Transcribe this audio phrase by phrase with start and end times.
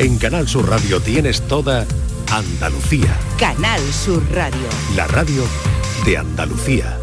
[0.00, 1.84] En Canal Sur Radio tienes toda
[2.30, 3.18] Andalucía.
[3.36, 4.68] Canal Sur Radio.
[4.94, 5.42] La radio
[6.06, 7.00] de Andalucía.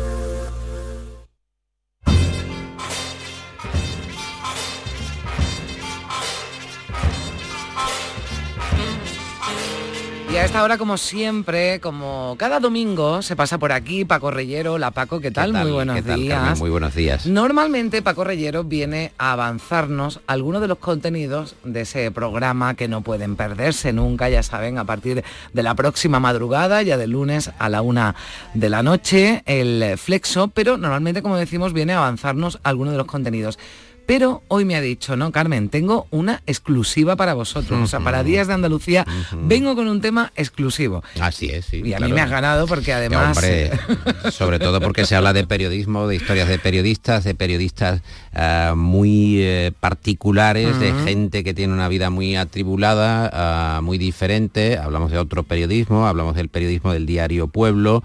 [10.55, 14.77] Esta hora, como siempre, como cada domingo, se pasa por aquí Paco Reyero.
[14.77, 15.51] La Paco, ¿qué tal?
[15.51, 16.39] Muy buenos ¿Qué tal, días.
[16.39, 16.59] Carmen?
[16.59, 17.25] Muy buenos días.
[17.25, 23.01] Normalmente Paco Reyero viene a avanzarnos algunos de los contenidos de ese programa que no
[23.01, 27.67] pueden perderse nunca, ya saben, a partir de la próxima madrugada, ya de lunes a
[27.67, 28.15] la una
[28.53, 33.07] de la noche, el Flexo, pero normalmente, como decimos, viene a avanzarnos algunos de los
[33.07, 33.59] contenidos.
[34.05, 37.79] Pero hoy me ha dicho, no, Carmen, tengo una exclusiva para vosotros.
[37.81, 39.05] O sea, para Días de Andalucía
[39.43, 41.03] vengo con un tema exclusivo.
[41.19, 41.81] Así es, sí.
[41.83, 43.37] Y a mí me has ganado porque además...
[43.37, 43.71] Hombre,
[44.31, 48.01] sobre todo porque se habla de periodismo, de historias de periodistas, de periodistas
[48.33, 54.77] eh, muy eh, particulares, de gente que tiene una vida muy atribulada, eh, muy diferente.
[54.77, 58.03] Hablamos de otro periodismo, hablamos del periodismo del diario Pueblo.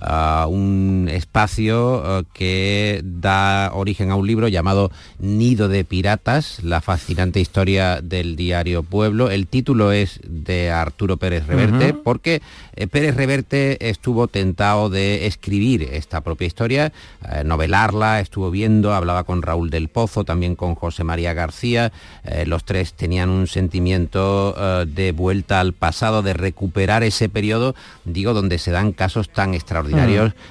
[0.00, 6.80] Eh, un espacio eh, que da origen a un libro llamado Nido de Piratas, la
[6.80, 9.30] fascinante historia del diario Pueblo.
[9.30, 12.40] El título es de Arturo Pérez Reverte, porque
[12.76, 16.92] eh, Pérez Reverte estuvo tentado de escribir esta propia historia,
[17.28, 21.92] eh, novelarla, estuvo viendo, hablaba con Raúl del Pozo, también con José María García,
[22.24, 24.54] eh, los tres tenían un sentimiento
[24.86, 27.74] de vuelta al pasado, de recuperar ese periodo,
[28.04, 29.87] digo, donde se dan casos tan extraordinarios,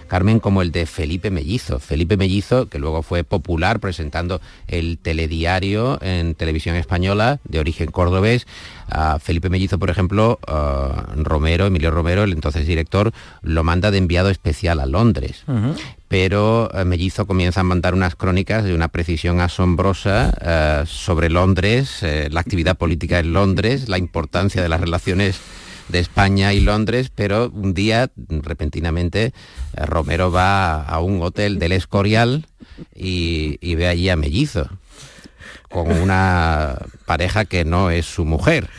[0.07, 1.79] Carmen, como el de Felipe Mellizo.
[1.79, 8.47] Felipe Mellizo, que luego fue popular presentando el telediario en televisión española de origen cordobés,
[8.89, 13.97] a Felipe Mellizo, por ejemplo, a Romero, Emilio Romero, el entonces director, lo manda de
[13.97, 15.43] enviado especial a Londres.
[16.07, 22.01] Pero eh, Mellizo comienza a mandar unas crónicas de una precisión asombrosa eh, sobre Londres,
[22.01, 25.39] eh, la actividad política en Londres, la importancia de las relaciones
[25.89, 31.71] de España y Londres, pero un día, repentinamente, eh, Romero va a un hotel del
[31.71, 32.47] Escorial
[32.93, 34.69] y, ve allí a Mellizo
[35.69, 38.69] con una pareja que no es su mujer.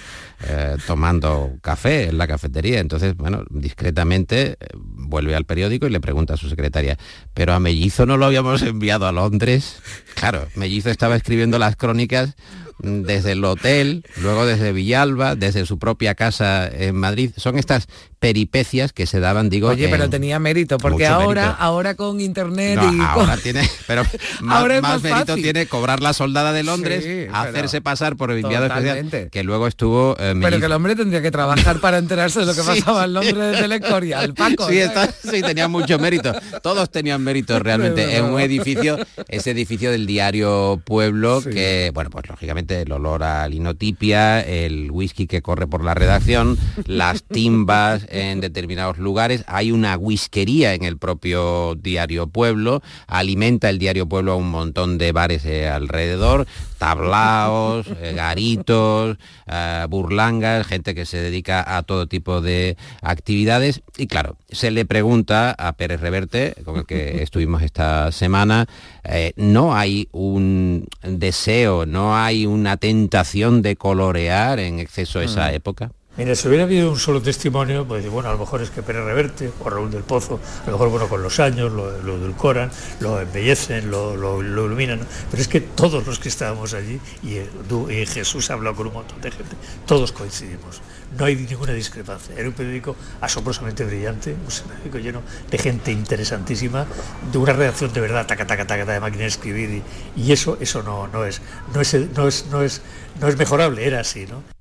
[0.47, 2.79] eh, tomando café en la cafetería.
[2.79, 6.97] Entonces, bueno, discretamente eh, vuelve al periódico y le pregunta a su secretaria,
[7.35, 9.83] pero a Mellizo no lo habíamos enviado a Londres.
[10.15, 12.37] Claro, Mellizo estaba escribiendo las crónicas
[12.81, 17.33] desde el hotel, luego desde Villalba, desde su propia casa en Madrid.
[17.37, 21.63] Son estas peripecias que se daban, digo, Oye, pero en- tenía mérito, porque ahora, mérito.
[21.63, 24.03] ahora con internet No, y ahora con- tiene, pero
[24.41, 25.43] más, Ahora es más más mérito fácil.
[25.43, 29.67] tiene cobrar la soldada de Londres, Sí, hacerse pasar por el enviado especial, que luego
[29.67, 32.67] estuvo eh, Pero que el hombre tendría que trabajar para enterarse de lo que Sí,
[32.81, 33.13] pasaba en.
[33.13, 34.69] Londres desde el Escorial, Paco.
[34.69, 36.33] Sí, está- sí, tenía mucho mérito.
[36.63, 38.17] Todos tenían mérito realmente.
[38.17, 38.99] En un edificio,
[39.29, 45.27] ese edificio del diario Pueblo, que, bueno, pues lógicamente el olor a linotipia, el whisky
[45.27, 49.45] que corre por la redacción, las timbas en determinados lugares.
[49.47, 52.83] Hay una whiskería en el propio diario Pueblo.
[53.07, 56.47] Alimenta el diario Pueblo a un montón de bares eh, alrededor.
[56.79, 63.83] Tablaos, eh, garitos, eh, burlangas, gente que se dedica a todo tipo de actividades.
[63.97, 68.67] Y claro, se le pregunta a Pérez Reverte, con el que estuvimos esta semana,
[69.05, 75.55] eh, no hay un deseo, no hay una tentación de colorear en exceso esa Mm.
[75.55, 75.91] época.
[76.19, 79.05] Mira, si hubiera habido un solo testimonio, pues bueno, a lo mejor es que Pérez
[79.05, 82.73] Reverte o Raúl del Pozo, a lo mejor bueno, con los años lo, lo edulcoran,
[82.99, 84.99] lo embellecen, lo, lo- iluminan,
[85.31, 87.49] pero es que todos los que estábamos allí, y, eh,
[87.89, 89.55] y Jesús ha hablado con un montón de gente,
[89.87, 90.81] todos coincidimos.
[91.17, 92.35] No hay ninguna discrepancia.
[92.37, 96.85] Era un periódico asombrosamente brillante, un periódico lleno de gente interesantísima,
[97.31, 99.71] de una redacción de verdad, taca, taca, taca, de máquina de escribir,
[100.17, 101.41] y, y eso, eso no, no es,
[101.73, 102.83] no es, no es, no es,
[103.21, 104.58] no es mejorable, era así, ¿no?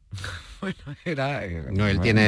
[1.06, 2.01] Era, eh, No, él bueno.
[2.01, 2.22] tiene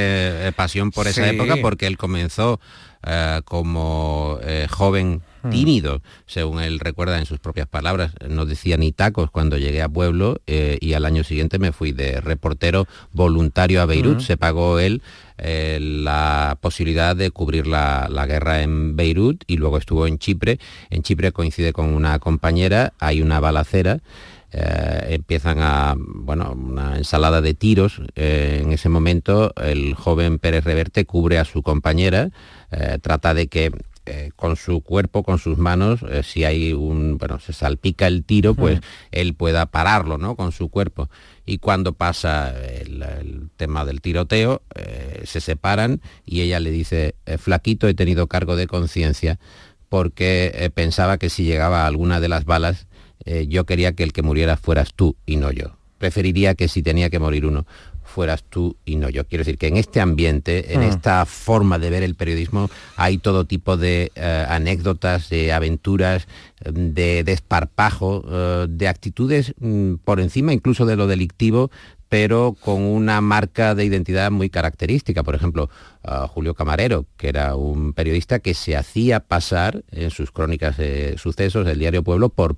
[0.47, 1.35] eh, pasión por esa Sí.
[1.35, 2.59] época porque él comenzó
[3.06, 5.51] eh, como eh, joven Hmm.
[5.51, 8.12] tímido, según él recuerda en sus propias palabras.
[8.28, 11.94] No decía ni tacos cuando llegué a Pueblo eh, y al año siguiente me fui
[11.94, 14.17] de reportero voluntario a Beirut.
[14.17, 14.20] Hmm.
[14.20, 15.02] Se pagó él
[15.37, 20.59] eh, la posibilidad de cubrir la, la guerra en Beirut y luego estuvo en Chipre.
[20.90, 23.99] En Chipre coincide con una compañera, hay una balacera.
[24.51, 28.01] Eh, empiezan a, bueno, una ensalada de tiros.
[28.16, 32.29] eh, en ese momento el joven Pérez Reverte cubre a su compañera,
[32.72, 33.72] eh, trata de que
[34.35, 38.79] con su cuerpo, con sus manos, si hay un, bueno, se salpica el tiro, pues
[39.11, 40.35] él pueda pararlo, ¿no?
[40.35, 41.11] Con su cuerpo.
[41.46, 44.63] Y cuando pasa el, el tema del tiroteo,
[45.25, 49.37] se separan y ella le dice, "Eh, flaquito, he tenido cargo de conciencia
[49.90, 52.87] porque pensaba que si llegaba alguna de las balas,
[53.26, 55.76] eh, yo quería que el que muriera fueras tú y no yo.
[55.98, 57.66] Preferiría que si tenía que morir uno,
[58.04, 59.26] fueras tú y no yo.
[59.26, 60.84] Quiero decir que en este ambiente, en mm.
[60.84, 66.28] esta forma de ver el periodismo, hay todo tipo de eh, anécdotas, de aventuras,
[66.66, 71.70] de desparpajo, eh, de actitudes mm, por encima incluso de lo delictivo,
[72.08, 75.22] pero con una marca de identidad muy característica.
[75.22, 75.70] Por ejemplo,
[76.30, 81.68] Julio Camarero, que era un periodista que se hacía pasar en sus crónicas de sucesos
[81.68, 82.56] del diario Pueblo por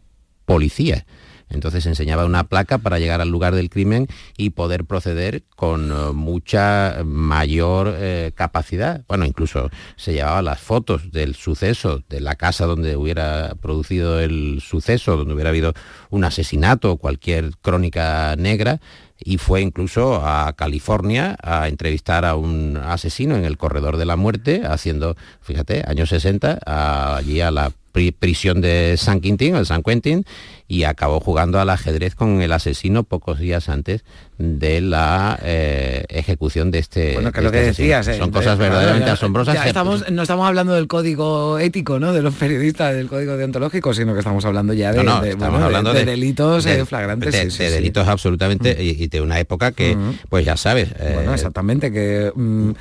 [0.52, 1.06] policía.
[1.50, 4.08] Entonces enseñaba una placa para llegar al lugar del crimen
[4.38, 9.04] y poder proceder con eh, mucha mayor eh, capacidad.
[9.08, 14.62] Bueno, incluso se llevaba las fotos del suceso, de la casa donde hubiera producido el
[14.62, 15.74] suceso, donde hubiera habido
[16.10, 18.82] un asesinato cualquier crónica negra,
[19.24, 24.16] y fue incluso a California a entrevistar a un asesino en el corredor de la
[24.16, 26.60] muerte, haciendo, fíjate, años 60,
[27.16, 30.26] allí a la prisión de San Quintín, el San Quentin,
[30.68, 34.06] y acabó jugando al ajedrez con el asesino pocos días antes
[34.42, 37.14] de la eh, ejecución de este.
[37.14, 38.06] Bueno, que lo que decías.
[38.06, 39.66] Son eh, cosas verdaderamente asombrosas.
[39.66, 42.14] estamos, no estamos hablando del código ético, ¿no?
[42.14, 47.58] De los periodistas, del código deontológico, sino que estamos hablando ya de, delitos eh, flagrantes.
[47.58, 49.04] De, delitos absolutamente mm.
[49.04, 50.20] y, de una época que, mm.
[50.30, 50.90] pues ya sabes.
[51.14, 52.72] bueno, exactamente, que mm,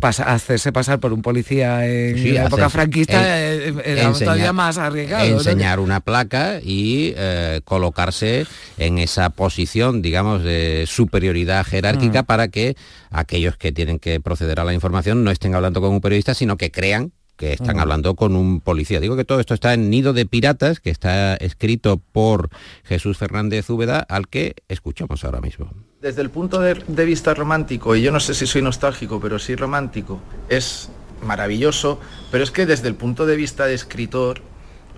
[0.00, 5.24] hacerse pasar por un policía en la época franquista era todavía más arriesgado.
[5.24, 8.46] Enseñar una placa y eh, colocarse
[8.78, 12.26] en esa posición, digamos, de superioridad jerárquica mm.
[12.26, 12.76] para que
[13.10, 16.56] aquellos que tienen que proceder a la información no estén hablando con un periodista, sino
[16.56, 17.80] que crean que están mm.
[17.80, 19.00] hablando con un policía.
[19.00, 22.50] Digo que todo esto está en Nido de Piratas, que está escrito por
[22.84, 25.72] Jesús Fernández Úbeda, al que escuchamos ahora mismo.
[26.00, 29.56] Desde el punto de, vista romántico, y yo no sé si soy nostálgico, pero sí
[29.56, 30.88] romántico, es
[31.22, 34.40] maravilloso, pero es que desde el punto de vista de escritor,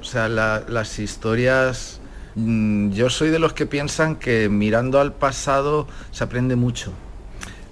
[0.01, 2.01] o sea, las historias
[2.37, 6.93] Mm, yo soy de los que piensan que mirando al pasado se aprende mucho.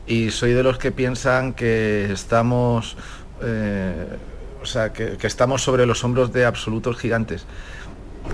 [0.07, 2.97] Y soy de los que piensan que estamos,
[3.43, 4.17] eh,
[4.63, 7.47] o sea, que, estamos sobre los hombros de absolutos gigantes.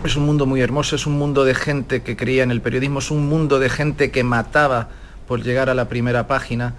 [0.05, 2.99] Es un mundo muy hermoso, es un mundo de gente que creía en el periodismo,
[2.99, 4.89] es un mundo de gente que mataba
[5.27, 6.75] por llegar a la primera página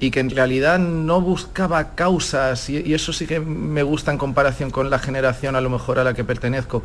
[0.00, 4.70] y que en realidad no buscaba causas y, eso sí que me gusta en comparación
[4.70, 6.82] con la generación a lo mejor a la que pertenezco.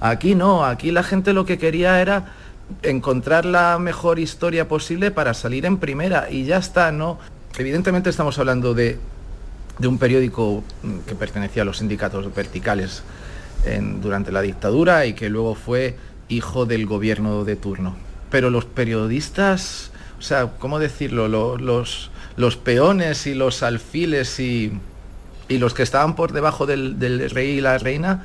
[0.00, 2.32] Aquí no, aquí la gente lo que quería era
[2.82, 7.18] encontrar la mejor historia posible para salir en primera y ya está, ¿no?
[7.56, 8.98] Evidentemente estamos hablando de,
[9.78, 10.62] de un periódico
[11.06, 13.02] que pertenecía a los sindicatos verticales
[14.00, 15.96] durante la dictadura y que luego fue
[16.28, 17.96] hijo del gobierno de turno.
[18.30, 21.28] Pero los periodistas, o sea, ¿cómo decirlo?
[21.58, 22.10] los
[22.56, 24.72] peones y los alfiles y,
[25.48, 28.24] los que estaban por debajo del, del, rey y la reina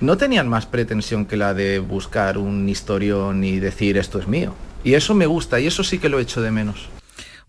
[0.00, 4.54] no tenían más pretensión que la de buscar un historión y decir esto es mío.
[4.82, 6.88] Y eso me gusta y eso sí que lo echo de menos.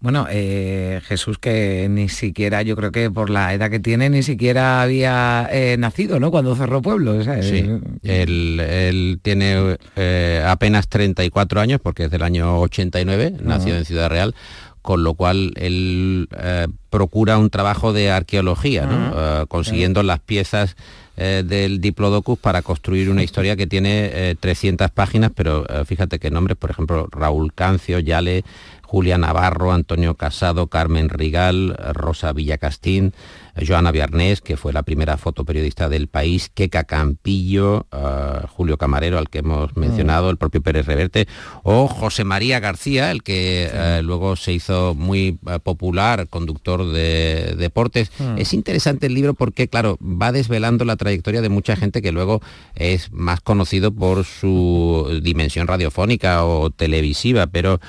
[0.01, 4.23] Bueno, eh, Jesús que ni siquiera, yo creo que por la edad que tiene, ni
[4.23, 6.31] siquiera había eh, nacido, ¿no?
[6.31, 7.21] Cuando cerró Pueblo.
[7.43, 7.69] Sí,
[8.01, 14.33] él, tiene eh, apenas 34 años, porque es del año 89, nació en Ciudad Real
[14.81, 20.75] con lo cual él eh, procura un trabajo de arqueología, eh, consiguiendo las piezas
[21.17, 26.57] eh, del Diplodocus para construir una historia que tiene 300 páginas, pero fíjate que nombres,
[26.57, 28.43] por ejemplo, Raúl Cancio, Yale,
[28.81, 33.13] Julia Navarro, Antonio Casado, Carmen Rigal, Rosa Villacastín,
[33.55, 39.29] Joana Viarnés, que fue la primera fotoperiodista del país, Queca Campillo, eh, Julio Camarero, al
[39.29, 39.79] que hemos mm.
[39.79, 41.27] mencionado, el propio Pérez Reverte,
[41.63, 47.55] o José María García, el que eh, luego se hizo muy eh, popular, conductor de
[47.57, 48.11] deportes.
[48.19, 48.37] Mm.
[48.37, 52.41] Es interesante el libro porque, claro, va desvelando la trayectoria de mucha gente que luego
[52.75, 57.79] es más conocido por su dimensión radiofónica o televisiva, pero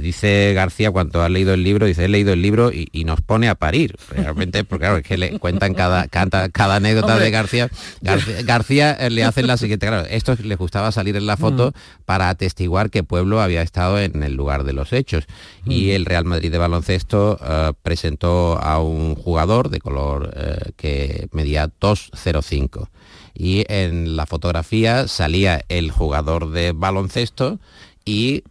[0.00, 3.20] dice García, cuando ha leído el libro, dice, he leído el libro y, y nos
[3.20, 7.70] pone a parir, realmente, porque claro, es que le cuentan cada, cada, anécdota de García.
[8.42, 12.02] García, eh, le hacen la siguiente, claro, esto le gustaba salir en la foto mm.
[12.04, 15.26] para atestiguar que Pueblo había estado en el lugar de los hechos.
[15.64, 15.90] Y mm.
[15.90, 21.68] el Real Madrid de baloncesto eh, presentó a un jugador de color eh, que medía
[21.80, 22.88] 2,05
[23.34, 27.60] y en la fotografía salía el jugador de baloncesto
[28.04, 28.42] y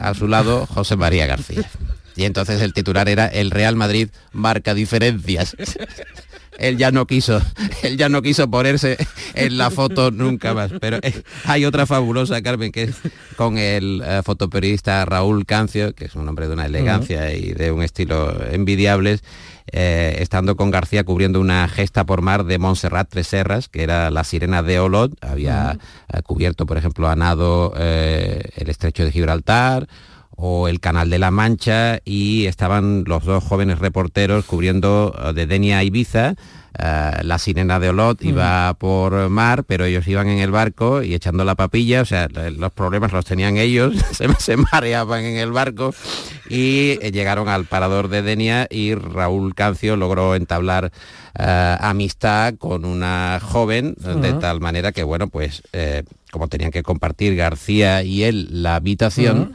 [0.00, 1.68] a su lado José María García.
[2.16, 5.56] Y entonces el titular era El Real Madrid marca diferencias.
[6.58, 7.40] él ya no quiso,
[7.82, 8.96] él ya no quiso ponerse
[9.34, 10.72] en la foto nunca más.
[10.80, 12.96] Pero eh, hay otra fabulosa, Carmen, que es
[13.36, 17.70] con el eh, fotoperiodista Raúl Cancio, que es un hombre de una elegancia y de
[17.70, 19.22] un estilo envidiables,
[19.72, 24.24] eh, estando con García cubriendo una gesta por mar de Montserrat Treserras, que era la
[24.24, 25.78] sirena de Olot, había
[26.24, 29.88] cubierto, por ejemplo, a nado el estrecho de Gibraltar,
[30.36, 35.46] o el Canal de la Mancha y estaban los dos jóvenes reporteros cubriendo eh, de
[35.46, 36.34] Denia a Ibiza.
[36.78, 41.14] eh, la sirena de Olot iba por mar, pero ellos iban en el barco y
[41.14, 45.52] echando la papilla, o sea, los problemas los tenían ellos, se, se mareaban en el
[45.52, 45.94] barco
[46.50, 50.92] y eh, llegaron al parador de Denia y Raúl Cancio logró entablar
[51.38, 57.36] amistad con una joven, de tal manera que, bueno, pues eh, como tenían que compartir
[57.36, 59.52] García y él la habitación,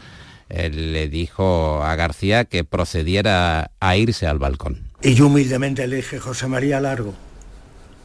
[0.54, 4.92] él le dijo a García que procediera a irse al balcón.
[5.02, 7.14] Y yo humildemente le dije, José María Largo.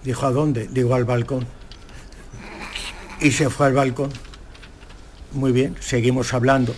[0.05, 0.69] Dijo, ¿a dónde?
[0.71, 1.47] Digo, al balcón.
[3.21, 4.11] Y se fue al balcón.
[5.33, 6.75] Muy bien, seguimos hablando.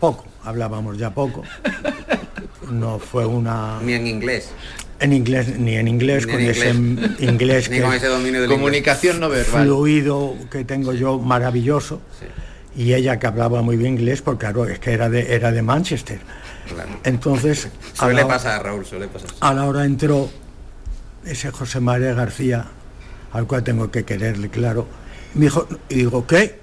[0.00, 1.42] Poco, hablábamos ya poco.
[2.70, 3.78] No fue una...
[3.82, 4.50] Ni en inglés.
[4.98, 8.40] En inglés, ni en inglés, Ni con en ese inglés, Ni que con ese dominio
[8.40, 9.64] del Comunicación no verbal.
[9.64, 12.00] fluido que tengo yo maravilloso.
[12.76, 15.62] Y ella que hablaba muy bien inglés, porque claro, es que era de, era de
[15.62, 16.20] Manchester.
[17.04, 17.68] Entonces,
[17.98, 19.30] a la hora- Raúl, suele pasar.
[19.40, 20.28] a la hora entró
[21.24, 22.66] ese José María García,
[23.32, 24.86] al cual tengo que quererle, claro.
[25.34, 26.60] Me dijo, y digo, ¿qué?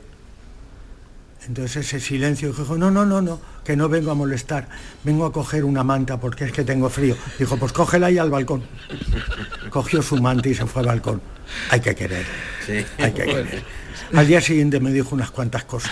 [1.48, 4.70] Entonces ese silencio dijo, no, no, no, no, que no vengo a molestar,
[5.04, 7.18] vengo a coger una manta porque es que tengo frío.
[7.38, 8.64] Dijo, pues cógela y al balcón.
[9.70, 11.22] Cogió su manta y se fue al balcón.
[11.70, 12.26] Hay que querer,
[12.98, 13.64] hay que querer.
[14.14, 15.92] Al día siguiente me dijo unas cuantas cosas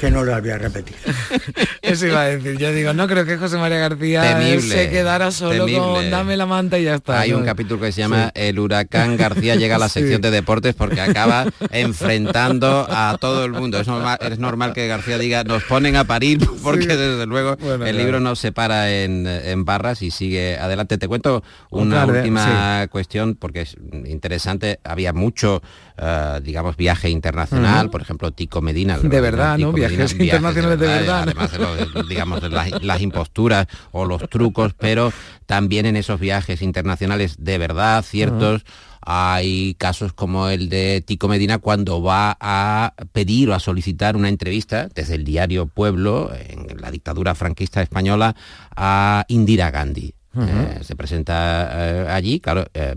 [0.00, 0.96] que no las voy a repetir.
[1.82, 2.58] Eso iba a decir.
[2.58, 5.78] Yo digo, no creo que José María García Temible, se quedara solo temible.
[5.80, 7.20] con dame la manta y ya está.
[7.20, 10.00] Hay un capítulo que se llama El huracán García llega a la Sí.
[10.00, 13.78] sección de deportes porque acaba enfrentando a todo el mundo.
[13.78, 17.74] Es normal, es normal que García diga, nos ponen a parir porque desde luego Bueno,
[17.86, 17.98] el claro.
[17.98, 20.98] libro no se para en, en barras y sigue adelante.
[20.98, 24.80] Te cuento una Claro, última cuestión porque es interesante.
[24.84, 25.62] Había mucho,
[25.96, 27.90] eh, digamos, viaje internacional.
[27.90, 28.98] Por ejemplo, Tico Medina.
[28.98, 29.72] De verdad, ¿no?
[29.72, 31.40] Viajes internacionales de verdad, ¿no?
[31.40, 35.12] Además de, digamos, las, las imposturas o los trucos, pero
[35.46, 38.64] también en esos viajes internacionales de verdad, ciertos,
[39.06, 44.30] hay casos como el de Tico Medina cuando va a pedir o a solicitar una
[44.30, 48.34] entrevista desde el diario Pueblo, en la dictadura franquista española,
[48.74, 50.14] a Indira Gandhi.
[50.36, 52.96] Eh, se presenta eh, allí, claro, eh,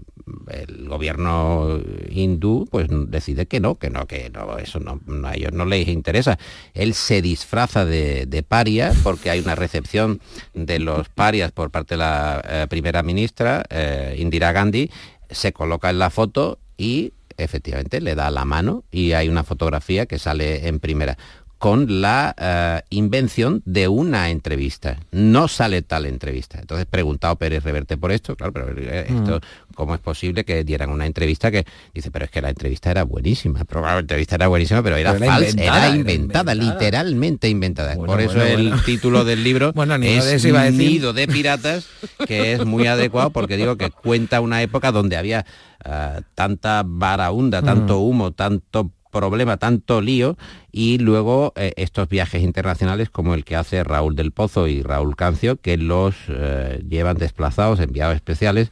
[0.50, 5.54] el gobierno hindú pues decide que no, que no, que no, eso no, a ellos
[5.54, 6.38] no les interesa.
[6.74, 10.22] Él se disfraza de, de paria porque hay una recepción
[10.54, 14.90] de los parias por parte de la eh, primera ministra, eh, Indira Gandhi,
[15.30, 20.06] se coloca en la foto y efectivamente le da la mano y hay una fotografía
[20.06, 21.18] que sale en primera
[21.58, 25.00] con la eh, invención de una entrevista.
[25.12, 26.60] No sale tal entrevista.
[26.60, 29.42] Entonces, preguntado Pérez Reverte por esto, claro, pero eh, esto,
[29.74, 33.04] ¿cómo es posible que dieran una entrevista que dice, pero es que la entrevista era
[33.04, 33.64] buenísima?
[33.66, 36.56] Pero claro, la entrevista era buenísima, pero era Pero era falsa, inventada, era era inventada,
[36.56, 37.96] literalmente inventada.
[37.96, 40.66] Bueno, por eso bueno, el título del libro Bueno, ni de es eso iba a
[40.66, 40.78] decir.
[40.78, 41.88] Nido de Piratas,
[42.28, 45.46] que es muy adecuado porque digo que cuenta una época donde había
[45.84, 50.38] ah, tanta varaunda, tanto humo, tanto problema, tanto lío
[50.72, 55.16] y luego eh, estos viajes internacionales como el que hace Raúl del Pozo y Raúl
[55.16, 58.72] Cancio que los eh, llevan desplazados, enviados especiales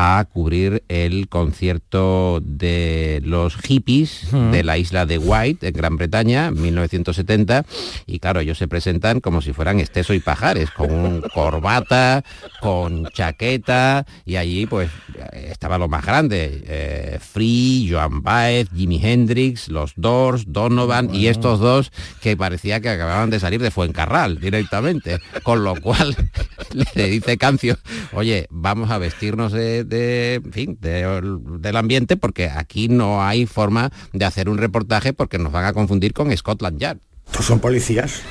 [0.00, 6.52] a cubrir el concierto de los hippies de la isla de White en Gran Bretaña
[6.52, 7.64] 1970
[8.06, 12.22] y claro ellos se presentan como si fueran Esteso y Pajares con un corbata
[12.60, 14.88] con chaqueta y allí pues
[15.32, 21.58] estaba lo más grande eh, Free, Joan Baez, Jimi Hendrix, los Doors, Donovan y estos
[21.58, 21.90] dos
[22.22, 25.18] que parecía que acababan de salir de Fuencarral directamente.
[25.42, 26.14] Con lo cual
[26.94, 27.76] le dice Cancio
[28.12, 31.22] oye vamos a vestirnos de, de, en fin de-
[31.60, 35.72] del ambiente porque aquí no hay forma de hacer un reportaje porque nos van a
[35.72, 38.22] confundir con Scotland Yard Estos son policías.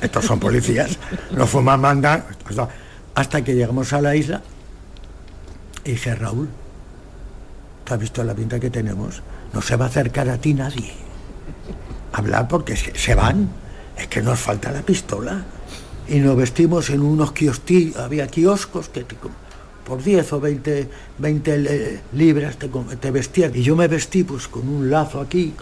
[0.00, 0.98] Estos son policías.
[1.36, 2.24] Los fuman mandan.
[3.14, 4.42] Hasta que llegamos a la isla
[5.84, 6.48] y dije, Raúl,
[7.84, 9.22] ¿te has visto la pinta que tenemos?
[9.52, 10.92] No se va a acercar a ti nadie.
[12.12, 13.50] Hablar porque se, van.
[13.98, 15.44] Es que nos falta la pistola.
[16.08, 17.96] Y nos vestimos en unos kiosquillos.
[17.96, 19.04] Había kioscos que
[19.86, 22.68] por 10 o 20, 20 le- libras te,
[23.00, 23.52] te vestían.
[23.54, 25.54] Y yo me vestí pues con un lazo aquí,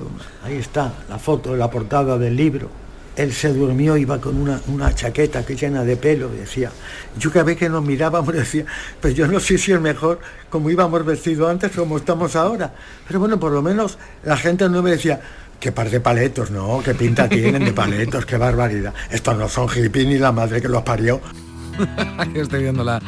[0.45, 2.69] ahí está la foto la portada del libro.
[3.17, 6.71] Él se durmió, iba con una, una chaqueta que llena de pelo, decía,
[7.19, 8.65] yo cada vez que nos mirábamos decía,
[9.01, 12.73] pues yo no sé si es mejor como íbamos vestidos antes como estamos ahora.
[13.07, 15.21] Pero bueno, por lo menos la gente no me decía,
[15.59, 18.95] qué par de paletos, no, qué pinta tienen de paletos, qué barbaridad.
[19.11, 21.21] Estos no son hippies ni la madre que los parió.
[22.19, 23.01] aquí estoy viendo la,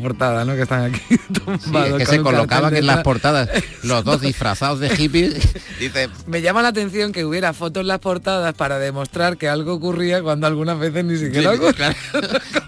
[0.00, 0.54] portada, ¿no?
[0.54, 1.00] Que están aquí
[1.44, 1.98] tumbados.
[1.98, 3.48] que se colocaban en las portadas
[3.82, 5.54] los dos disfrazados de hippies.
[5.78, 6.08] Dice...
[6.26, 10.22] Me llama la atención que hubiera fotos en las portadas para demostrar que algo ocurría
[10.22, 11.52] cuando algunas veces ni siquiera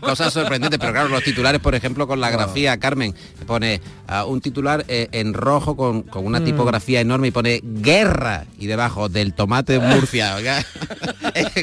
[0.00, 3.14] Cosas sorprendentes, pero claro, los titulares, por ejemplo, con la grafía, Carmen,
[3.46, 6.44] pone ah, un titular eh, en rojo con, una mm.
[6.44, 10.36] tipografía enorme y pone guerra y debajo del tomate Murcia.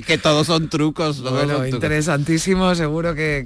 [0.05, 1.23] que todos son trucos.
[1.71, 3.43] interesantísimo, seguro que,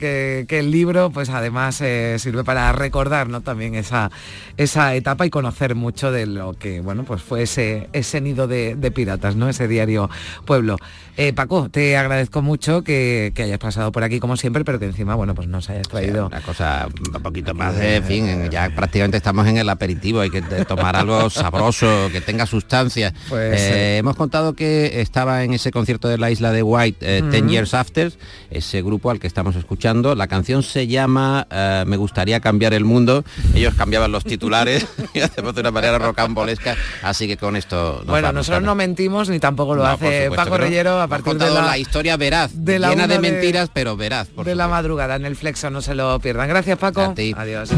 [0.49, 3.41] el libro, pues además eh, sirve para recordar ¿no?
[3.41, 4.11] también esa,
[4.57, 8.75] esa etapa y conocer mucho de lo que bueno pues fue ese, ese nido de,
[8.93, 9.49] piratas, ¿no?
[9.49, 10.09] Ese diario
[10.45, 10.77] Pueblo.
[11.15, 15.15] Eh, Paco, te agradezco mucho que, hayas pasado por aquí como siempre, pero que encima,
[15.15, 16.27] bueno, pues nos hayas traído.
[16.27, 20.29] una cosa un poquito más de, en fin, ya prácticamente estamos en el aperitivo, hay
[20.29, 23.13] que tomar algo sabroso, que tenga sustancia.
[23.27, 27.49] Pues, eh, hemos contado que estaba en ese concierto de la isla de White, Ten
[27.49, 28.13] Years After,
[28.49, 30.15] ese grupo al que estamos escuchando.
[30.19, 33.23] La canción se llama eh, Me gustaría cambiar el mundo.
[33.55, 38.03] Ellos cambiaban los titulares y hacemos de una manera rocambolesca, así que con esto...
[38.05, 42.17] bueno, nosotros no mentimos ni tampoco lo hace Paco Reyero a partir de la, historia
[42.17, 44.27] veraz, de la llena de mentiras, pero veraz.
[44.43, 46.49] de la madrugada en el Flexo, no se lo pierdan.
[46.49, 47.13] Gracias Paco.
[47.37, 47.69] Adiós.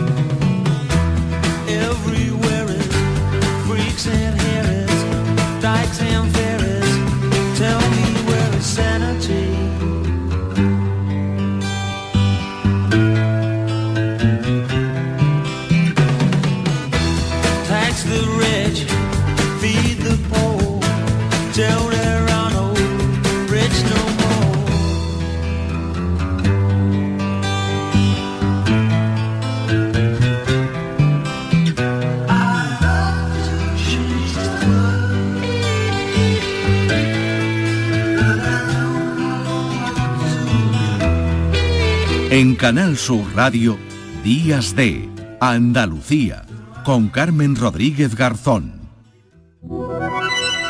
[42.31, 43.77] En Canal Sur Radio,
[44.23, 45.09] Días de
[45.41, 46.45] Andalucía,
[46.85, 48.89] con Carmen Rodríguez Garzón.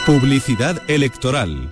[0.07, 1.71] Publicidad electoral.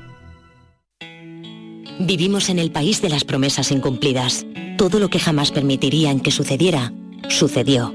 [1.98, 4.46] Vivimos en el país de las promesas incumplidas.
[4.78, 6.94] Todo lo que jamás permitirían que sucediera,
[7.28, 7.92] sucedió.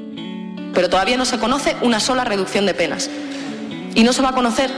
[0.75, 3.09] Pero todavía no se conoce una sola reducción de penas.
[3.95, 4.69] Y no se va a conocer.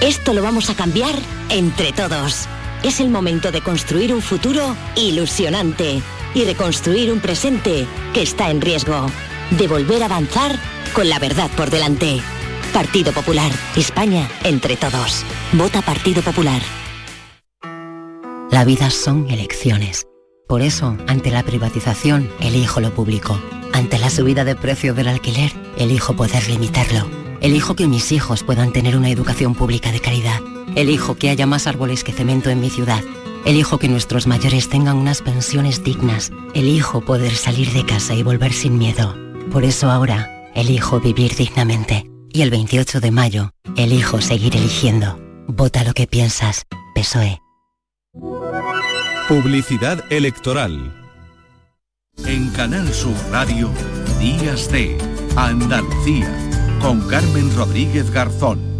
[0.00, 1.14] Esto lo vamos a cambiar
[1.50, 2.48] entre todos.
[2.82, 6.02] Es el momento de construir un futuro ilusionante
[6.34, 9.06] y reconstruir un presente que está en riesgo.
[9.50, 10.58] De volver a avanzar
[10.92, 12.20] con la verdad por delante.
[12.72, 13.50] Partido Popular.
[13.76, 15.24] España entre todos.
[15.52, 16.60] Vota Partido Popular.
[18.50, 20.06] La vida son elecciones.
[20.46, 23.40] Por eso, ante la privatización, elijo lo público.
[23.72, 27.08] Ante la subida de precio del alquiler, elijo poder limitarlo.
[27.40, 30.40] Elijo que mis hijos puedan tener una educación pública de calidad.
[30.76, 33.02] Elijo que haya más árboles que cemento en mi ciudad
[33.46, 36.32] Elijo que nuestros mayores tengan unas pensiones dignas.
[36.52, 39.14] Elijo poder salir de casa y volver sin miedo.
[39.52, 42.10] Por eso ahora, elijo vivir dignamente.
[42.28, 45.16] Y el 28 de mayo, elijo seguir eligiendo.
[45.46, 46.64] Vota lo que piensas.
[46.96, 47.40] PSOE.
[49.28, 50.92] Publicidad electoral.
[52.24, 53.70] En Canal Sur Radio,
[54.18, 54.98] Días de
[55.36, 56.28] Andalucía,
[56.82, 58.75] con Carmen Rodríguez Garzón.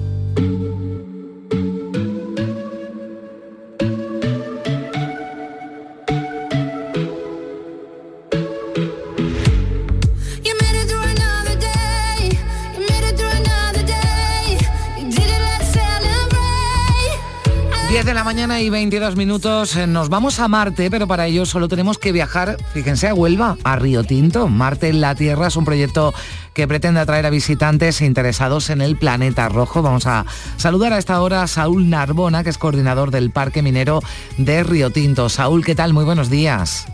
[18.61, 19.77] Y 22 minutos.
[19.77, 23.57] Eh, nos vamos a Marte, pero para ello solo tenemos que viajar, fíjense, a Huelva,
[23.65, 24.49] a Río Tinto.
[24.49, 26.15] Marte en la Tierra es un proyecto
[26.55, 29.83] que pretende atraer a visitantes interesados en el planeta rojo.
[29.83, 30.25] Vamos a
[30.57, 34.01] saludar a esta hora a Saúl Narbona, que es coordinador del Parque Minero
[34.39, 35.29] de Río Tinto.
[35.29, 35.93] Saúl, ¿qué tal?
[35.93, 36.87] Muy buenos días.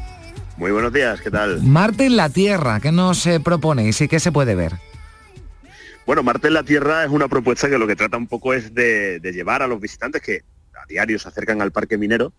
[0.56, 1.62] Muy buenos días, ¿qué tal?
[1.62, 4.74] Marte en la Tierra, ¿qué nos eh, propone y qué se puede ver?
[6.06, 8.74] Bueno, Marte en la Tierra es una propuesta que lo que trata un poco es
[8.74, 10.51] de llevar a los visitantes que
[10.88, 12.32] diario se acercan al parque minero,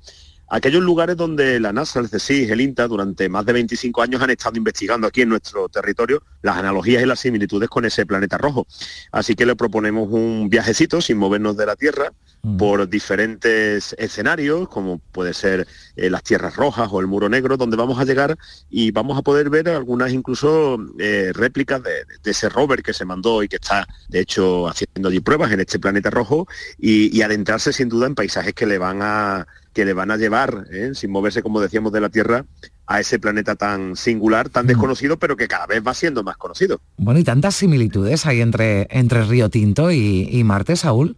[0.54, 4.30] aquellos lugares donde la NASA, el CSIS, el INTA, durante más de 25 años han
[4.30, 8.68] estado investigando aquí en nuestro territorio las analogías y las similitudes con ese planeta rojo.
[9.12, 12.14] Así que le proponemos un viajecito sin movernos de la Tierra
[12.44, 12.58] mm.
[12.58, 17.76] por diferentes escenarios, como puede ser eh, las tierras rojas o el muro negro, donde
[17.76, 18.38] vamos a llegar
[18.70, 23.42] y vamos a poder ver algunas incluso eh, réplicas de, ese rover que se mandó
[23.42, 27.74] y que está, de hecho, haciendo allí pruebas en este planeta rojo y, y adentrarse
[27.74, 30.92] sin duda en paisajes que le van a que le van a llevar, ¿eh?
[30.94, 32.46] sin moverse, como decíamos, de la Tierra,
[32.86, 34.68] a ese planeta tan singular, tan mm.
[34.68, 36.80] desconocido, pero que cada vez va siendo más conocido.
[36.98, 41.16] Bueno, y tantas similitudes hay entre, entre Río Tinto y, Marte, Saúl.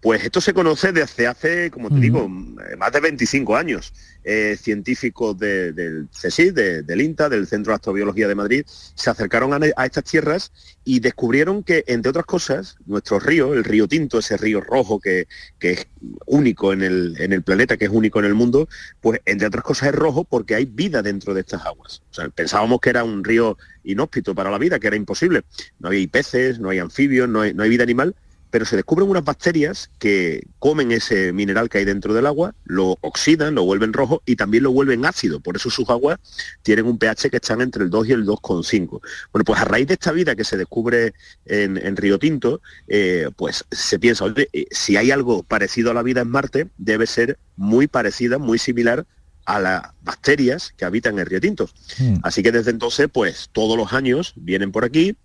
[0.00, 3.92] Pues esto se conoce desde hace, como te digo, más de 25 años.
[4.24, 9.84] Eh, científicos del CSIC, del INTA, del Centro de Astrobiología de Madrid, se acercaron a,
[9.84, 10.52] estas tierras
[10.84, 15.26] y descubrieron que, entre otras cosas, nuestro río, el río Tinto, ese río rojo que,
[15.60, 15.88] es
[16.26, 18.68] único en el, en el, planeta, que es único en el mundo,
[19.00, 22.02] pues entre otras cosas es rojo porque hay vida dentro de estas aguas.
[22.36, 25.42] pensábamos que era un río inhóspito para la vida, que era imposible.
[25.80, 28.14] No hay peces, no hay anfibios, no hay, no hay vida animal,
[28.52, 32.98] pero se descubren unas bacterias que comen ese mineral que hay dentro del agua, lo
[33.00, 35.40] oxidan, lo vuelven rojo y también lo vuelven ácido.
[35.40, 36.18] Por eso sus aguas
[36.62, 39.00] tienen un pH que están entre el 2 y el 2,5.
[39.32, 41.14] Bueno, pues a raíz de esta vida que se descubre
[41.46, 46.02] en, Río Tinto, eh, pues se piensa, oye, eh, si hay algo parecido a la
[46.02, 49.06] vida en Marte, debe ser muy parecida, muy similar
[49.46, 51.70] a las bacterias que habitan en Río Tinto.
[51.98, 52.16] Hmm.
[52.22, 55.16] Así que desde entonces, pues todos los años vienen por aquí,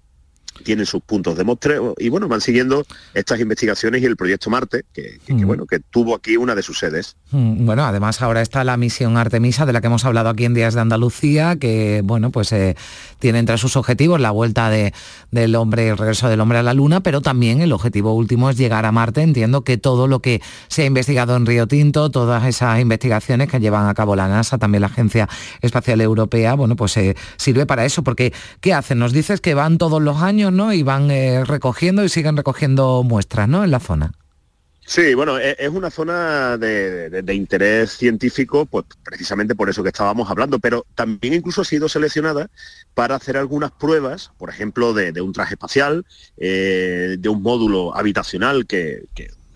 [0.64, 4.84] tienen sus puntos de muestreo y bueno, van siguiendo estas investigaciones y el proyecto Marte,
[4.94, 7.16] que, bueno, que tuvo aquí una de sus sedes.
[7.32, 10.54] Mm, bueno, además ahora está la misión Artemisa, de la que hemos hablado aquí en
[10.54, 12.76] Días de Andalucía, que bueno, pues eh,
[13.20, 14.94] tiene entre sus objetivos la vuelta de,
[15.32, 18.58] del hombre, el regreso del hombre a la Luna, pero también el objetivo último es
[18.58, 19.22] llegar a Marte.
[19.22, 23.60] Entiendo que todo lo que se ha investigado en Río Tinto, todas esas investigaciones que
[23.60, 25.28] llevan a cabo la NASA, también la Agencia
[25.62, 29.00] Espacial Europea, bueno, pues eh, sirve para eso, porque ¿qué hacen?
[29.00, 33.48] Nos dices que van todos los años y van eh, recogiendo y siguen recogiendo muestras,
[33.48, 33.64] ¿no?
[33.64, 34.12] En la zona.
[34.86, 40.32] Sí, bueno, e-, es una zona de, interés científico, pues precisamente por eso que estábamos
[40.32, 42.50] hablando, pero también incluso ha sido seleccionada
[42.94, 46.06] para hacer algunas pruebas, por ejemplo, de, un traje espacial,
[46.38, 49.04] eh, de un módulo habitacional que,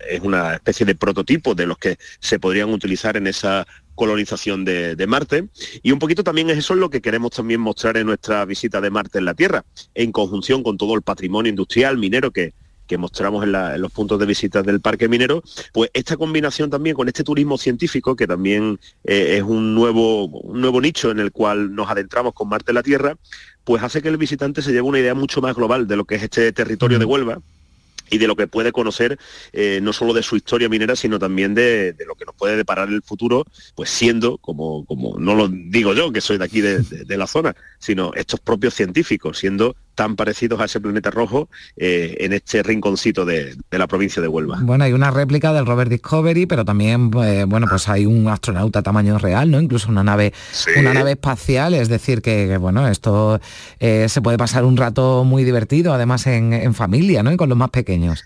[0.08, 3.66] es una especie de prototipo de los que se podrían utilizar en esa
[4.02, 5.46] colonización de, Marte.
[5.84, 8.90] Y un poquito también es eso lo que queremos también mostrar en nuestra visita de
[8.90, 12.52] Marte en la Tierra, en conjunción con todo el patrimonio industrial minero que,
[12.88, 17.06] que mostramos en, los puntos de visita del parque minero, pues esta combinación también con
[17.06, 21.72] este turismo científico, que también eh, es un nuevo, un nuevo nicho en el cual
[21.72, 23.16] nos adentramos con Marte en la Tierra,
[23.62, 26.16] pues hace que el visitante se lleve una idea mucho más global de lo que
[26.16, 27.40] es este territorio de Huelva
[28.10, 29.18] y de lo que puede conocer
[29.52, 32.88] eh, no solo de su historia minera, sino también de, lo que nos puede deparar
[32.88, 37.16] el futuro, pues siendo, como, como no lo digo yo, que soy de aquí de
[37.16, 42.32] la zona, sino estos propios científicos, siendo tan parecidos a ese planeta rojo eh, en
[42.32, 44.58] este rinconcito de, la provincia de Huelva.
[44.60, 48.80] Bueno, hay una réplica del Robert Discovery, pero también, eh, bueno, pues hay un astronauta
[48.80, 49.60] a tamaño real, ¿no?
[49.60, 50.32] Incluso una nave,
[50.76, 53.40] una nave espacial, es decir, que, bueno, esto
[53.78, 57.30] eh, se puede pasar un rato muy divertido, además en, en familia, ¿no?
[57.30, 58.24] Y con los más pequeños.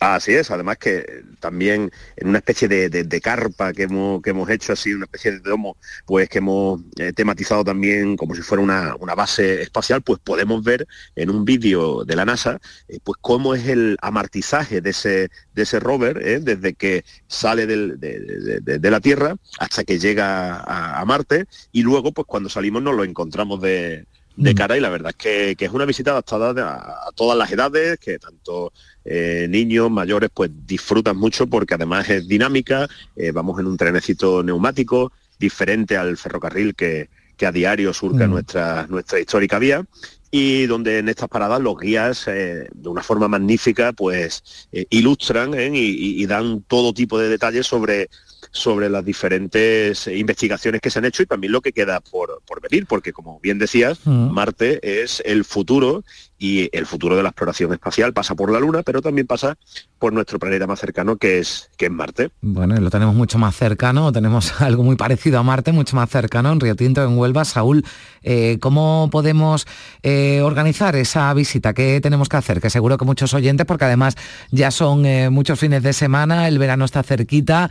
[0.00, 4.72] Así es, además que también en una especie de, carpa que hemos, que hemos, hecho,
[4.72, 9.14] así una especie de domo, pues que hemos eh, tematizado también como si fuera una,
[9.14, 13.66] base espacial, pues podemos ver en un vídeo de la NASA, eh, pues cómo es
[13.68, 20.56] el amartizaje de ese, rover, eh, desde que sale de, la Tierra hasta que llega
[20.56, 24.56] a, a Marte, y luego pues cuando salimos nos lo encontramos de, de mm.
[24.56, 28.18] cara y la verdad es que, es una visita adaptada a, todas las edades, que
[28.18, 28.72] tanto
[29.04, 34.42] eh, niños, mayores, pues disfrutan mucho porque además es dinámica, eh, vamos en un trenecito
[34.42, 37.08] neumático, diferente al ferrocarril que,
[37.44, 38.30] a diario surca mm.
[38.30, 39.84] nuestra, nuestra histórica vía
[40.30, 46.24] y donde en estas paradas los guías eh, de una forma magnífica pues ilustran y,
[46.24, 48.08] dan todo tipo de detalles sobre
[48.54, 52.86] sobre las diferentes investigaciones que se han hecho y también lo que queda por, venir,
[52.86, 54.30] porque como bien decías, mm.
[54.30, 56.04] Marte es el futuro
[56.38, 59.56] y el futuro de la exploración espacial pasa por la Luna, pero también pasa
[59.98, 62.30] por nuestro planeta más cercano, que es, que es Marte.
[62.42, 66.52] Bueno, lo tenemos mucho más cercano, tenemos algo muy parecido a Marte, mucho más cercano,
[66.52, 67.44] en Río Tinto, en Huelva.
[67.44, 67.84] Saúl,
[68.22, 69.66] eh, ¿cómo podemos
[70.02, 71.72] eh, organizar esa visita?
[71.72, 72.60] ¿Qué tenemos que hacer?
[72.60, 74.16] Que seguro que muchos oyentes, porque además
[74.50, 77.70] ya son eh, muchos fines de semana, el verano está cerquita,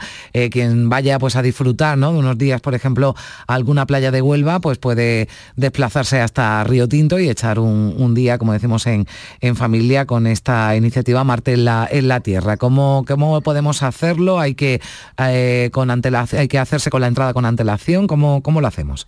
[0.52, 2.14] quien vaya pues a disfrutar ¿no?
[2.14, 3.16] de unos días, por ejemplo,
[3.48, 8.14] a alguna playa de Huelva, pues puede desplazarse hasta Río Tinto y echar un, un
[8.14, 9.06] día, como decimos en,
[9.42, 12.58] en familia con esta iniciativa Marte en la, en la Tierra.
[12.58, 14.40] ¿Cómo, ¿Cómo podemos hacerlo?
[14.40, 14.82] ¿Hay que,
[15.18, 18.08] eh, con ¿Hay que hacerse con la entrada con antelación?
[18.08, 19.08] ¿Cómo, cómo lo hacemos?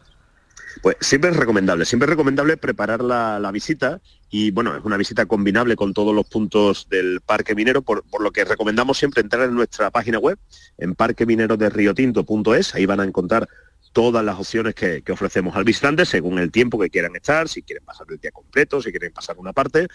[0.82, 5.26] Pues siempre es recomendable, siempre es recomendable preparar la, visita y bueno, es una visita
[5.26, 9.48] combinable con todos los puntos del Parque Minero, por, por, lo que recomendamos siempre entrar
[9.48, 10.38] en nuestra página web,
[10.78, 13.48] en parquemineroderriotinto.es, ahí van a encontrar
[13.96, 17.86] todas las opciones que, ofrecemos al visitante según el tiempo que quieran estar, si quieren
[17.86, 19.88] pasar el día completo, si quieren pasar una parte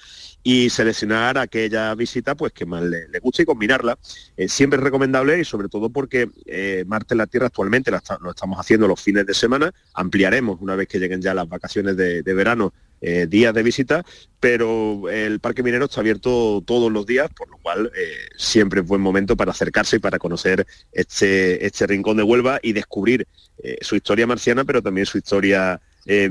[0.43, 3.99] y seleccionar aquella visita pues que más le, guste y combinarla.
[4.39, 7.99] Eh, siempre es recomendable y sobre todo porque eh, Marte en la Tierra actualmente lo
[8.31, 12.23] estamos haciendo los fines de semana, ampliaremos una vez que lleguen ya las vacaciones de,
[12.23, 14.05] verano eh, días de visita,
[14.41, 18.87] pero el Parque Minero está abierto todos los días, por lo cual eh, siempre es
[18.87, 23.27] buen momento para acercarse y para conocer este, este rincón de Huelva y descubrir
[23.63, 25.81] eh, su historia marciana, pero también su historia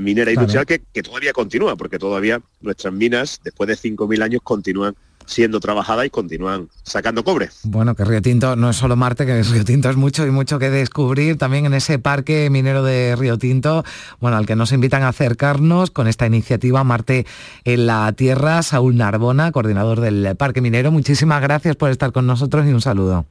[0.00, 4.94] minera industrial que, que, todavía continúa, porque todavía nuestras minas, después de 5.000 años, continúan
[5.30, 7.48] siendo trabajada y continúan sacando cobre.
[7.62, 10.58] Bueno, que Río Tinto no es solo Marte, que Río Tinto es mucho y mucho
[10.58, 13.84] que descubrir también en ese parque minero de Río Tinto,
[14.20, 17.26] bueno, al que nos invitan a acercarnos con esta iniciativa Marte
[17.64, 20.90] en la Tierra, Saúl Narbona, coordinador del Parque Minero.
[20.90, 23.26] Muchísimas gracias por estar con nosotros y un saludo.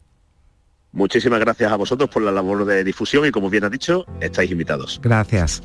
[0.91, 4.49] Muchísimas gracias a vosotros por la labor de difusión y como bien ha dicho, estáis
[4.49, 4.99] invitados.
[5.03, 5.61] Gracias.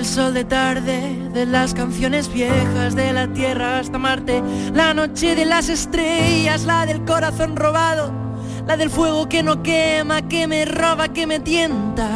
[0.00, 5.34] Del sol de tarde, de las canciones viejas de la tierra hasta Marte, la noche
[5.34, 8.10] de las estrellas, la del corazón robado,
[8.66, 12.08] la del fuego que no quema, que me roba, que me tienta.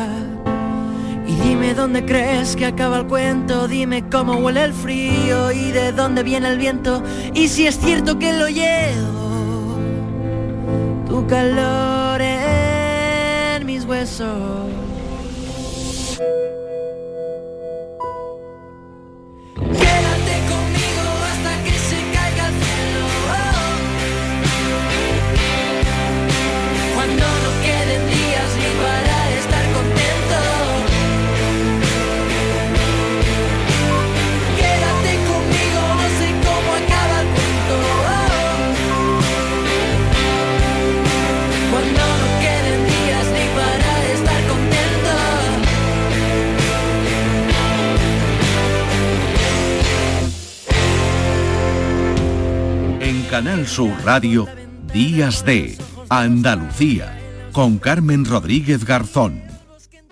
[1.26, 5.92] Y dime dónde crees que acaba el cuento, dime cómo huele el frío y de
[5.92, 7.02] dónde viene el viento,
[7.34, 9.76] y si es cierto que lo llevo,
[11.06, 14.74] tu calor en mis huesos.
[53.34, 54.46] Canal Sur Radio,
[54.92, 55.76] Días de
[56.08, 57.18] Andalucía,
[57.50, 59.42] con Carmen Rodríguez Garzón.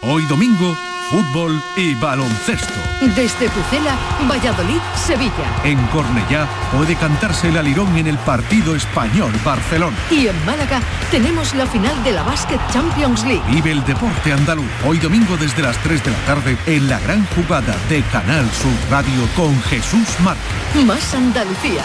[0.00, 0.76] Hoy domingo,
[1.08, 2.74] fútbol y baloncesto.
[3.14, 3.96] Desde Pucela,
[4.28, 5.62] Valladolid, Sevilla.
[5.62, 9.96] En Cornellá puede cantarse el alirón en el partido español-Barcelona.
[10.10, 10.80] Y en Málaga
[11.12, 13.44] tenemos la final de la Basket Champions League.
[13.48, 14.66] Vive el deporte andaluz.
[14.84, 18.72] Hoy domingo desde las 3 de la tarde en la gran jugada de Canal Sur
[18.90, 20.84] Radio con Jesús Márquez.
[20.84, 21.84] Más Andalucía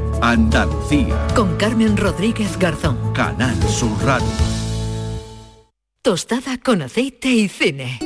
[0.21, 1.27] Andalucía.
[1.35, 3.13] Con Carmen Rodríguez Garzón.
[3.13, 4.27] Canal Sur Radio.
[6.03, 7.99] Tostada con aceite y cine.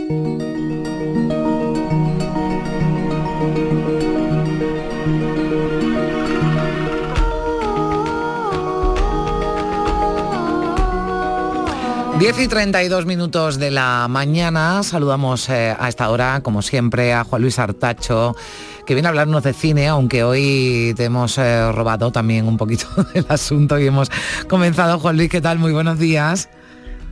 [12.19, 14.83] Diez y 32 minutos de la mañana.
[14.83, 18.37] Saludamos eh, a esta hora, como siempre, a Juan Luis Artacho,
[18.85, 22.87] que viene a hablarnos de cine, aunque hoy te hemos eh, robado también un poquito
[23.13, 24.09] del asunto y hemos
[24.47, 24.99] comenzado.
[24.99, 25.59] Juan Luis, ¿qué tal?
[25.59, 26.49] Muy buenos días.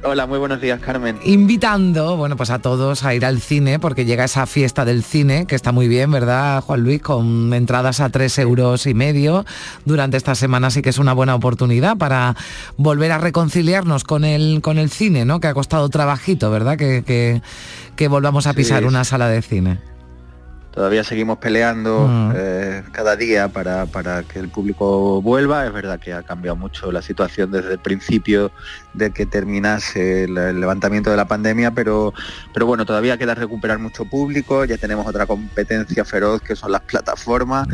[0.06, 1.18] Hola, muy buenos días, Carmen.
[1.24, 5.48] Invitando, bueno, pues a todos a ir al cine, porque llega esa fiesta del cine,
[5.48, 7.02] que está muy bien, ¿verdad, Juan Luis?
[7.02, 9.46] Con entradas a tres euros y medio
[9.86, 12.36] durante esta semana, sí que es una buena oportunidad para
[12.76, 15.40] volver a reconciliarnos con el, con el cine, ¿no?
[15.40, 16.78] Que ha costado trabajito, ¿verdad?
[16.78, 17.42] Que,
[17.96, 19.93] que, volvamos a pisar una sala de cine.
[20.74, 22.32] Todavía seguimos peleando mm.
[22.36, 23.86] eh, cada día para,
[24.24, 25.68] que el público vuelva.
[25.68, 28.52] Es verdad que ha cambiado mucho la situación desde el principio
[28.96, 32.14] de que terminase el, levantamiento de la pandemia, pero,
[32.54, 34.66] pero bueno, todavía queda recuperar mucho público.
[34.66, 37.68] Ya tenemos otra competencia feroz que son las plataformas.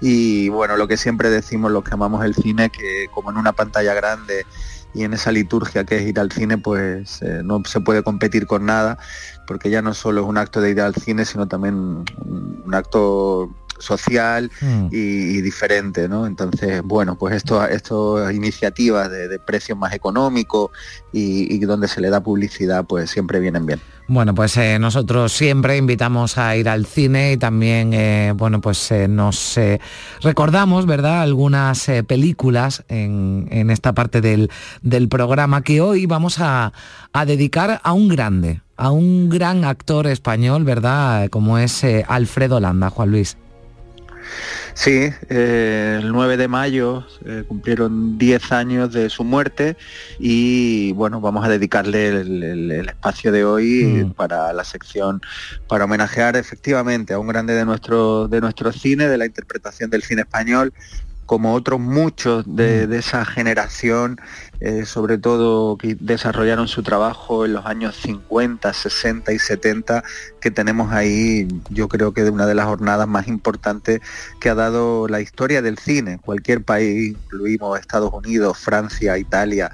[0.00, 3.52] Y bueno, lo que siempre decimos los que amamos el cine, que como en una
[3.52, 4.46] pantalla grande
[4.94, 8.46] y en esa liturgia que es ir al cine, pues eh, no se puede competir
[8.46, 8.98] con nada,
[9.46, 13.50] porque ya no solo es un acto de ir al cine, sino también un acto
[13.78, 14.86] social Mm.
[14.90, 14.96] y,
[15.36, 16.26] y diferente, ¿no?
[16.26, 20.70] Entonces, bueno, pues esto, estas iniciativas de, de precios más económicos
[21.12, 23.80] y, y donde se le da publicidad, pues siempre vienen bien.
[24.08, 28.92] Bueno, pues eh, nosotros siempre invitamos a ir al cine y también, eh, bueno, pues
[28.92, 29.58] eh, nos
[30.22, 34.48] recordamos, ¿verdad?, algunas películas en, en esta parte del,
[34.82, 36.72] del programa que hoy vamos a,
[37.12, 42.90] a dedicar a un grande, a un gran actor español, ¿verdad?, como es Alfredo Landa,
[42.90, 43.36] Juan Luis.
[44.74, 49.76] Sí, eh, el 9 de mayo eh, cumplieron 10 años de su muerte
[50.18, 54.10] y bueno, vamos a dedicarle el, el- el espacio de hoy Mm.
[54.12, 55.20] para la sección,
[55.68, 60.02] para homenajear efectivamente a un grande de nuestro, de nuestro cine, de la interpretación del
[60.02, 60.72] cine español,
[61.26, 64.18] como otros muchos de, de esa generación,
[64.60, 70.04] eh, sobre todo que desarrollaron su trabajo en los años 50, 60 y 70,
[70.40, 74.00] que tenemos ahí, yo creo que de una de las jornadas más importantes
[74.40, 76.18] que ha dado la historia del cine.
[76.24, 79.70] Cualquier país, incluimos Estados Unidos, Francia, Italia,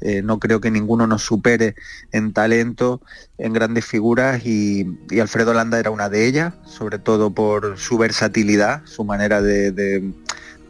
[0.00, 1.74] eh, no creo que ninguno nos supere
[2.12, 3.00] en talento,
[3.38, 7.98] en grandes figuras y, y Alfredo Landa era una de ellas, sobre todo por su
[7.98, 10.12] versatilidad, su manera de, de-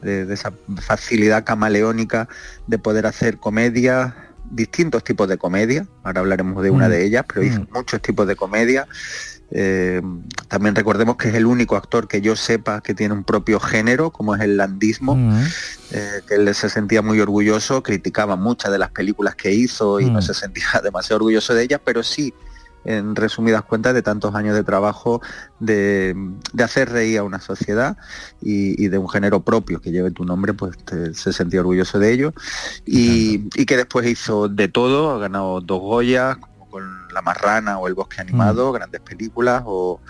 [0.05, 2.29] de- de esa facilidad camaleónica
[2.67, 4.15] de poder hacer comedia,
[4.51, 6.91] distintos tipos de comedia, ahora hablaremos de una Mm.
[6.91, 7.69] de ellas, pero hizo Mm.
[7.75, 8.87] muchos tipos de comedia.
[9.51, 10.03] Eh,
[10.49, 14.11] también recordemos que es el único actor que yo sepa que tiene un propio género,
[14.11, 15.43] como es el landismo, Mm.
[15.93, 20.11] eh, que él se sentía muy orgulloso, criticaba muchas de las películas que hizo y
[20.11, 22.35] no se sentía demasiado orgulloso de ellas, pero sí,
[22.85, 25.21] en resumidas cuentas, de tantos años de trabajo,
[25.61, 26.15] de,
[26.53, 27.97] de hacer reír a una sociedad
[28.43, 31.99] y, y de un género propio que lleve tu nombre, pues te- se sentía orgulloso
[31.99, 32.35] de ello.
[32.87, 37.79] Y, y que después hizo de todo, ha ganado dos Goyas, como con La Marrana
[37.79, 40.01] o El Bosque Animado, grandes películas, o,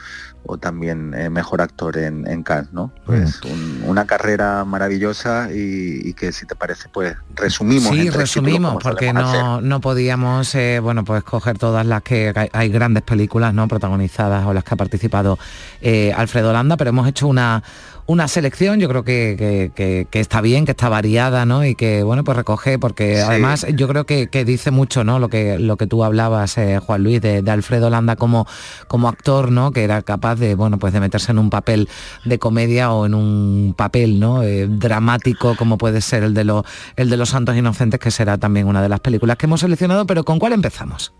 [0.47, 2.93] o también eh, mejor actor en, en Cannes, ¿no?
[3.07, 7.89] Pues un- una carrera maravillosa y, y que si te parece, pues resumimos.
[7.95, 12.69] Sí, resumimos, porque no, no podíamos, eh, bueno, pues coger todas las que hay, hay
[12.69, 13.69] grandes películas, ¿no?
[13.69, 15.39] Protagonizadas o las que ha participado
[15.81, 17.63] eh, Alfredo Landa, pero hemos hecho una
[18.07, 21.65] una selección, yo creo que, que- que- que está bien, que está variada, ¿no?
[21.65, 23.23] Y que, bueno, pues recoge, porque Sí.
[23.23, 25.19] además yo creo que, dice mucho, ¿no?
[25.19, 28.47] Lo que, lo que tú hablabas, eh, Juan Luis, de, de Alfredo Landa como,
[28.89, 29.71] como actor, ¿no?
[29.71, 31.89] Que era capaz de, bueno, pues de meterse en un papel
[32.27, 34.43] de comedia o en un papel, ¿no?
[34.43, 36.65] Eh, dramático, como puede ser el de, los
[36.97, 40.07] el de Los Santos Inocentes, que será también una de las películas que hemos seleccionado,
[40.07, 41.15] pero ¿con cuál empezamos?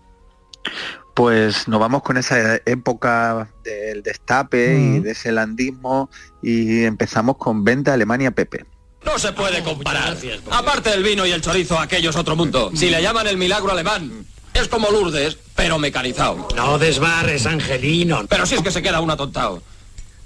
[1.15, 5.01] Pues nos vamos con esa época del destape y Mm.
[5.03, 6.09] de ese landismo
[6.43, 8.65] y empezamos con Venta Alemania Pepe.
[9.05, 10.17] No se puede comparar.
[10.51, 12.69] Aparte del vino y el chorizo, aquello es otro mundo.
[12.75, 16.47] Si le llaman el milagro alemán, es como Lourdes, pero mecanizado.
[16.55, 18.25] No desbarres, Angelino.
[18.27, 19.61] Pero si es que se queda un atontado.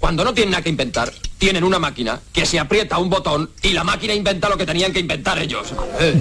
[0.00, 3.74] Cuando no tienen nada que inventar, tienen una máquina que se aprieta un botón y
[3.74, 5.74] la máquina inventa lo que tenían que inventar ellos.
[6.00, 6.18] Eh.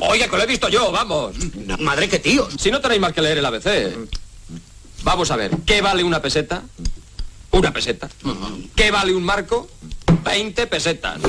[0.00, 1.36] Oiga, que lo he visto yo, vamos.
[1.78, 2.48] Madre que tío.
[2.58, 3.94] Si no tenéis más que leer el ABC.
[5.02, 6.62] Vamos a ver, ¿qué vale una peseta?
[7.50, 8.08] Una peseta.
[8.74, 9.68] ¿Qué vale un marco?
[10.24, 11.20] 20 pesetas.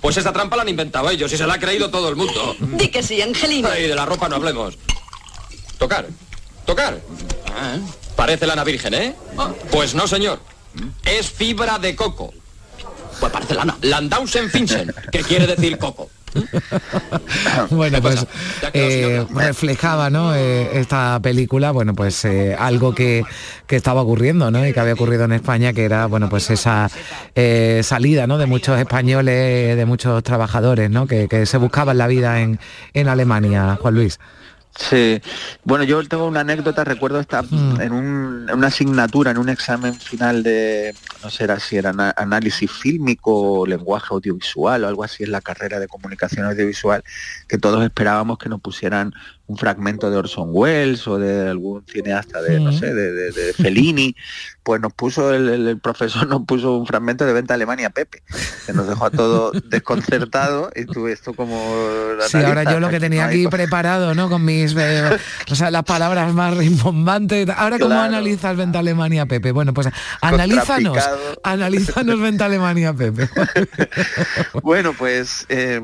[0.00, 2.56] Pues esta trampa la han inventado ellos y se la ha creído todo el mundo.
[2.58, 3.68] Di que sí, Angelino.
[3.78, 4.76] Y de la ropa no hablemos.
[5.78, 6.08] Tocar.
[6.66, 7.00] Tocar.
[8.16, 9.14] Parece lana virgen, ¿eh?
[9.70, 10.40] Pues no, señor.
[11.04, 12.32] Es fibra de coco.
[13.20, 13.76] Pues parece lana.
[13.82, 16.10] Landausen Finchen, que quiere decir coco.
[17.70, 18.26] Bueno, pues
[18.72, 20.34] eh, reflejaba ¿no?
[20.34, 23.24] Eh, esta película, bueno, pues eh, algo que,
[23.66, 24.66] que estaba ocurriendo, ¿no?
[24.66, 26.90] Y que había ocurrido en España, que era, bueno, pues esa
[27.82, 28.38] salida, ¿no?
[28.38, 31.06] De muchos españoles, de muchos trabajadores, ¿no?
[31.06, 32.58] Que, que se buscaban la vida en,
[32.92, 34.18] en Alemania, Juan Luis.
[34.76, 35.20] Sí,
[35.62, 37.44] bueno, yo tengo una anécdota, recuerdo estar
[37.80, 41.94] en, un- en una asignatura, en un examen final de, no sé era si era
[42.16, 47.04] análisis fílmico o lenguaje audiovisual o algo así en la carrera de comunicación audiovisual,
[47.46, 49.14] que todos esperábamos que nos pusieran
[49.46, 52.78] un fragmento de Orson Welles o de algún cineasta de, no Mm.
[52.78, 54.16] sé, de, de- de Fellini,
[54.62, 58.22] pues nos puso, el, profesor nos puso un fragmento de Venta Alemania Pepe,
[58.64, 61.74] que nos dejó a todos desconcertados y tuve esto como...
[62.26, 64.30] Sí, ahora yo lo que tenía no aquí preparado, ¿no?
[64.30, 65.18] Con mis, eh,
[65.50, 67.46] o sea, las palabras más rimbombantes.
[67.50, 68.02] Ahora, ¿cómo Claro.
[68.14, 69.52] analizas Venta Alemania, Pepe?
[69.52, 69.88] Bueno, pues
[70.22, 70.96] analízanos,
[71.42, 73.28] analízanos Venta Alemania, Pepe.
[74.62, 75.80] Bueno, pues eh,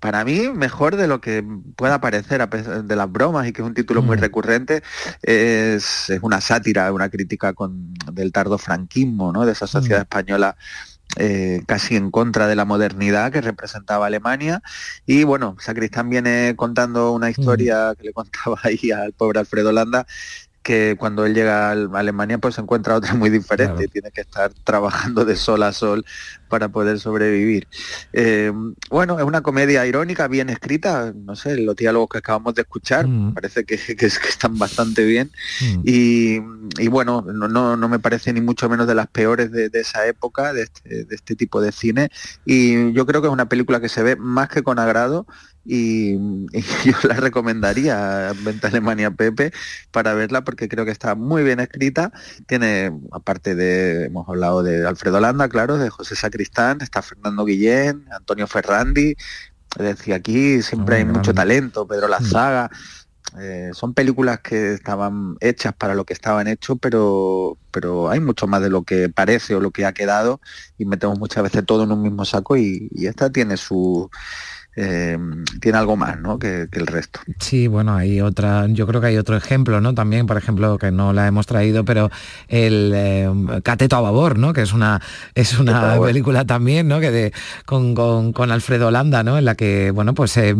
[0.00, 1.44] para mí mejor de lo que
[1.76, 4.82] pueda parecer a pesar de las bromas y que es un título muy recurrente,
[5.22, 9.46] es, es una sátira, una crítica con, del tardo franquismo, ¿no?
[9.46, 10.56] de esa sociedad española
[11.16, 14.62] eh, casi en contra de la modernidad que representaba Alemania.
[15.06, 20.06] Y bueno, Sacristán viene contando una historia que le contaba ahí al pobre Alfredo Landa,
[20.68, 24.52] que cuando él llega a Alemania pues se encuentra otra muy diferente, tiene que estar
[24.64, 26.04] trabajando de sol a sol
[26.48, 27.66] para poder sobrevivir.
[28.12, 28.52] Eh,
[28.90, 33.06] bueno, es una comedia irónica, bien escrita, no sé, los diálogos que acabamos de escuchar,
[33.08, 33.32] Mm.
[33.32, 35.30] parece que, que- que están bastante bien.
[35.84, 36.38] Y,
[36.78, 39.80] y bueno, no, no, no me parece ni mucho menos de las peores de, de
[39.80, 42.10] esa época, de este, de este tipo de cine.
[42.44, 45.26] Y yo creo que es una película que se ve más que con agrado
[45.68, 46.14] y,
[46.52, 49.52] y yo la recomendaría a Venta Alemania Pepe
[49.90, 52.10] para verla porque creo que está muy bien escrita.
[52.46, 58.06] Tiene, aparte de, hemos hablado de Alfredo Landa, claro, de José Sacristán, está Fernando Guillén,
[58.10, 59.14] Antonio Ferrandi.
[59.78, 62.70] Es decir, aquí siempre hay mucho talento, Pedro Lazaga.
[63.38, 68.46] Eh, son películas que estaban hechas para lo que estaban hechos, pero, pero hay mucho
[68.46, 70.40] más de lo que parece o lo que ha quedado
[70.78, 74.10] y metemos muchas veces todo en un mismo saco y, y esta tiene su
[74.80, 75.18] eh,
[75.60, 76.38] tiene algo más ¿no?
[76.38, 77.18] que, que el resto.
[77.40, 79.92] Sí, bueno, hay otra, yo creo que hay otro ejemplo, ¿no?
[79.94, 82.10] También, por ejemplo, que no la hemos traído, pero
[82.46, 83.28] el eh,
[83.64, 84.52] Cateto a Babor, ¿no?
[84.52, 85.00] Que es una
[85.34, 87.00] es una película también, ¿no?
[87.00, 87.32] Que de
[87.66, 89.36] con, con, con Alfredo Landa, ¿no?
[89.36, 90.54] En la que, bueno, pues eh,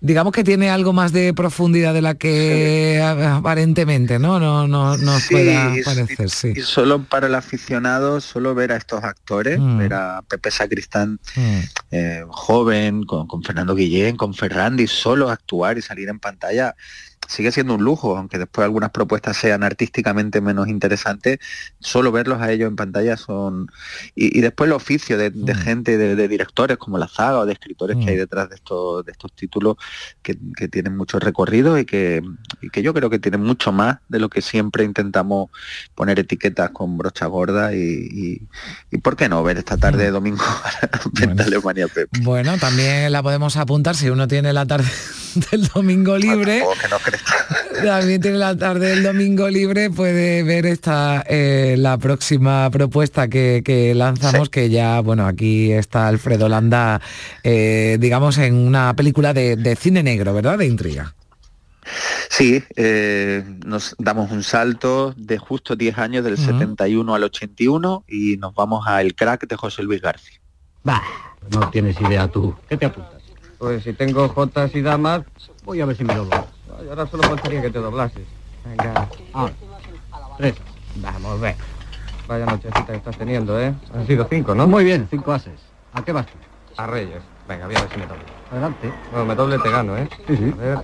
[0.00, 4.38] digamos que tiene algo más de profundidad de la que aparentemente, ¿no?
[4.38, 6.52] No, no nos Sí, pueda parecer, sí.
[6.54, 9.78] Y solo para el aficionado, solo ver a estos actores, Mm.
[9.78, 11.58] ver a Pepe Sacristán Mm.
[11.90, 16.76] eh, joven, con, con Fernando Guillén, con Ferrandi, solo actuar y salir en pantalla,
[17.28, 21.38] sigue siendo un lujo, aunque después algunas propuestas sean artísticamente menos interesantes,
[21.80, 23.68] solo verlos a ellos en pantalla son...
[24.14, 27.46] Y, y después el oficio de, de gente, de, de directores como la Zaga o
[27.46, 29.76] de escritores que hay detrás de estos, de estos títulos
[30.22, 32.22] que, que tienen mucho recorrido y que,
[32.60, 35.50] y que yo creo que tienen mucho más de lo que siempre intentamos
[35.94, 38.42] poner etiquetas con brocha gorda y, y,
[38.90, 40.44] y ¿por qué no ver esta tarde de domingo
[41.12, 42.08] Venta Alemania Pep?
[42.20, 44.90] Bueno, también la podemos apuntar si uno tiene la tarde
[45.50, 46.62] del domingo libre.
[47.84, 53.62] También tiene la tarde del domingo libre, puede ver esta eh, la próxima propuesta que,
[53.64, 57.00] que lanzamos, que ya, bueno, aquí está Alfredo Landa,
[57.42, 60.58] eh, digamos, en una película de, de cine negro, ¿verdad?
[60.58, 61.14] De intriga.
[62.28, 68.36] Sí, eh, nos damos un salto de justo 10 años, del 71 al 81, y
[68.38, 70.40] nos vamos a El Crack de José Luis García.
[70.82, 71.02] Bah,
[71.50, 72.54] no tienes idea tú.
[72.68, 73.22] ¿Qué te apuntas?
[73.58, 75.22] Pues si tengo jotas y damas,
[75.66, 76.46] Voy a ver si me doblo.
[76.86, 78.26] Ay, ahora solo faltaría que te doblases.
[78.64, 79.08] Venga.
[79.34, 79.50] Ah,
[80.38, 80.54] tres.
[80.96, 81.54] Vamos, ve.
[82.28, 83.74] Vaya nochecita que estás teniendo, ¿eh?
[83.94, 84.66] Han sido cinco, ¿no?
[84.66, 85.60] Muy bien, cinco ases.
[85.92, 86.32] ¿A qué vas tú?
[86.76, 87.22] A Reyes.
[87.48, 88.22] Venga, voy a ver si me doble.
[88.50, 88.92] Adelante.
[89.10, 90.08] Bueno, me doble te gano, ¿eh?
[90.26, 90.54] Sí, sí.
[90.58, 90.78] A ver.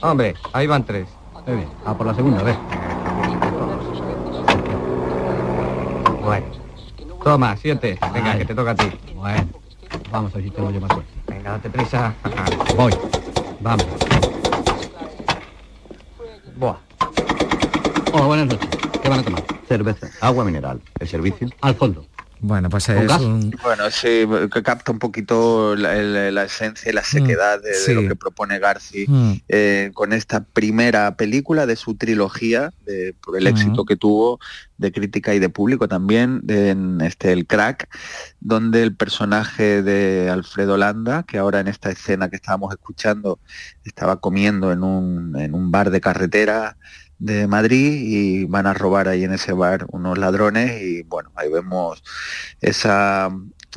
[0.00, 1.06] Hombre, ahí van tres.
[1.46, 1.68] Muy bien.
[1.84, 2.56] A por la segunda, a ver.
[6.22, 6.46] Bueno.
[7.22, 7.98] Toma, siete.
[8.12, 8.38] Venga, Ay.
[8.38, 8.90] que te toca a ti.
[9.14, 9.48] Bueno,
[10.10, 11.12] vamos a ver si tengo yo más suerte.
[11.26, 12.14] Venga, date prisa.
[12.76, 12.92] Voy.
[13.60, 13.86] Vamos.
[16.62, 18.68] Hola, buenas noches.
[19.02, 19.42] ¿Qué van a tomar?
[19.66, 21.48] Cerveza, agua mineral, el servicio.
[21.60, 22.06] Al fondo.
[22.44, 23.20] Bueno, pues ¿Con es gas?
[23.20, 23.54] un...
[23.62, 27.94] Bueno, sí, que capta un poquito la, esencia y la sequedad de, de sí.
[27.94, 29.32] lo que propone Garci Mm.
[29.48, 33.46] eh, con esta primera película de su trilogía, de- por el Mm.
[33.46, 34.40] éxito que tuvo
[34.76, 37.88] de crítica y de público también, de- en este El Crack,
[38.40, 43.38] donde el personaje de Alfredo Landa, que ahora en esta escena que estábamos escuchando,
[43.84, 46.76] estaba comiendo en un, en un bar de carretera
[47.18, 51.48] de Madrid y van a robar ahí en ese bar unos ladrones y bueno, ahí
[51.50, 52.02] vemos
[52.60, 53.30] esa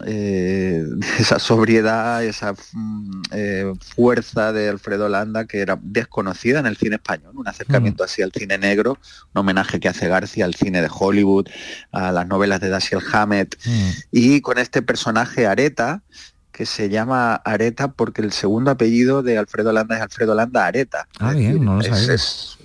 [0.06, 0.84] eh,
[1.20, 6.96] esa sobriedad, esa mm, eh, fuerza de Alfredo Landa que era desconocida en el cine
[6.96, 8.98] español, un acercamiento así al cine negro,
[9.34, 11.48] un homenaje que hace García al cine de Hollywood,
[11.92, 13.56] a las novelas de Dashiell Hammett
[14.12, 16.02] y con este personaje Areta
[16.52, 21.06] que se llama Areta porque el segundo apellido de Alfredo Landa es Alfredo Landa Areta.
[21.20, 22.14] Ah, bien, no lo Es- sabía.
[22.14, 22.58] es-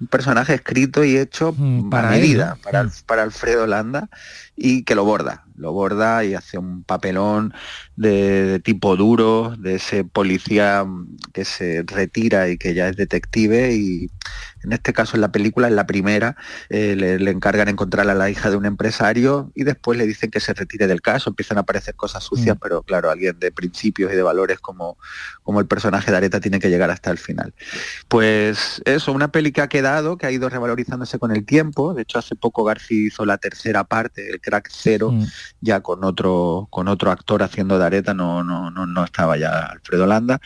[0.00, 1.54] un personaje escrito y hecho
[1.90, 4.08] para a él, medida para, para Alfredo Landa
[4.56, 7.54] y que lo borda, lo borda y hace un papelón
[7.96, 12.96] de, de tipo duro, de ese policía mm, que se retira y que ya es
[12.96, 14.10] detective y
[14.62, 16.36] en este caso en la película, en la primera,
[16.68, 20.30] eh, le, le encargan encontrar a la hija de un empresario y después le dicen
[20.30, 24.12] que se retire del caso, empiezan a aparecer cosas sucias, pero claro, alguien de principios
[24.12, 24.98] y de valores como,
[25.42, 27.54] como el personaje de Areta tiene que llegar hasta el final.
[28.08, 31.94] Pues eso, una peli que ha quedado, que ha ido revalorizándose con el tiempo.
[31.94, 35.14] De hecho, hace poco García hizo la tercera parte, el Crack Cero,
[35.60, 39.66] ya con otro, con otro actor haciendo de Areta, no, no, no, no estaba ya
[39.66, 40.40] Alfredo Landa.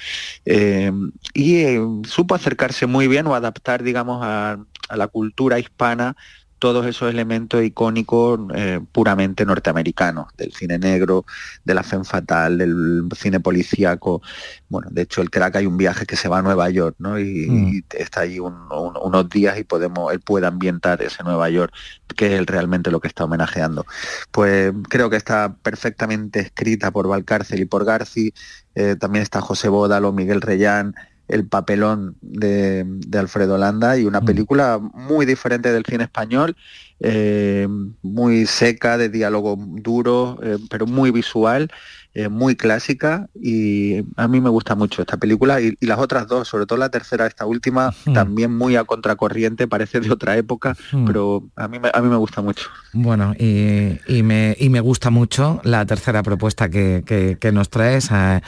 [0.45, 0.93] Eh,
[1.33, 6.17] y eh, supo acercarse muy bien o adaptar, digamos, a, a la cultura hispana
[6.61, 11.27] todos esos elementos icónicos eh, puramente norteamericanos, del cine negro,
[11.63, 14.23] de la femme fatal, del cine policíaco.
[14.71, 17.19] Bueno, de hecho el crack hay un viaje que se va a Nueva York, ¿no?
[17.19, 17.69] Y, Mm.
[17.69, 21.75] y está allí un- un- unos días y podemos, él puede ambientar ese Nueva York,
[22.17, 23.85] que es realmente lo que está homenajeando.
[24.31, 28.33] Pues creo que está perfectamente escrita por Valcárcel y por Garci.
[28.75, 30.95] Eh, también está José Bódalo, Miguel Reyán,
[31.29, 36.55] el papelón de, de Alfredo Landa y una película muy diferente del cine español,
[37.01, 37.67] eh,
[38.03, 41.71] muy seca, de diálogo duro, eh, pero muy visual,
[42.15, 46.29] eh, muy clásica y a mí me gusta mucho esta película y, y las otras
[46.29, 50.77] dos, sobre todo la tercera, esta última, también muy a contracorriente, parece de otra época,
[50.93, 51.05] Mm.
[51.07, 52.69] pero a mí, me- a mí me gusta mucho.
[52.93, 57.69] Bueno, y, y me, y me gusta mucho la tercera propuesta que, que- que nos
[57.71, 58.13] traes.
[58.13, 58.43] A,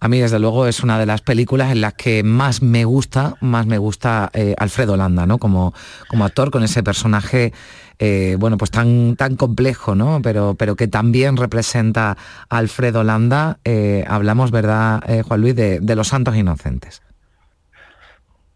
[0.00, 3.34] a mí, desde luego, es una de las películas en las que más me gusta,
[3.40, 5.38] más me gusta eh, Alfredo Landa, ¿no?
[5.38, 5.74] Como,
[6.08, 7.52] como actor, con ese personaje,
[7.98, 10.20] eh, bueno, pues tan, tan complejo, ¿no?
[10.22, 12.16] Pero, pero que también representa
[12.48, 13.58] a Alfredo Landa.
[13.64, 17.02] Eh, hablamos, ¿verdad, eh, Juan Luis, de, de Los Santos Inocentes?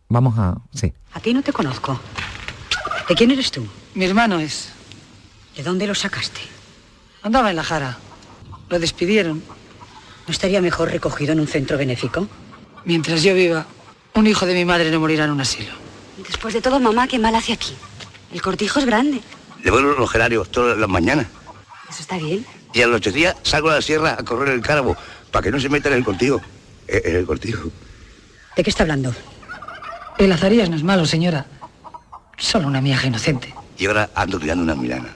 [0.09, 0.59] Vamos a...
[0.73, 0.93] Sí.
[1.15, 1.99] A ti no te conozco.
[3.09, 3.67] ¿De quién eres tú?
[3.95, 4.73] Mi hermano es.
[5.57, 6.41] ¿De dónde lo sacaste?
[7.23, 7.99] Andaba en la jara.
[8.69, 9.43] Lo despidieron.
[10.27, 12.29] ¿No estaría mejor recogido en un centro benéfico?
[12.85, 13.67] Mientras yo viva,
[14.15, 15.73] un hijo de mi madre no morirá en un asilo.
[16.27, 17.75] Después de todo, mamá, ¿qué mal hace aquí?
[18.33, 19.21] El cortijo es grande.
[19.63, 21.27] Le vuelvo los gerarios todas las mañanas.
[21.91, 22.45] Eso está bien.
[22.73, 24.97] Y a los ocho días salgo a la sierra a correr el cárabo
[25.31, 26.41] para que no se meta en el cortijo.
[26.89, 27.71] Eh, En el cortijo.
[28.57, 29.15] ¿De qué está hablando?
[30.19, 31.47] El Azarías no es malo, señora.
[32.39, 33.55] Solo una vieja inocente.
[33.79, 35.09] Y ahora ando tirando una milana.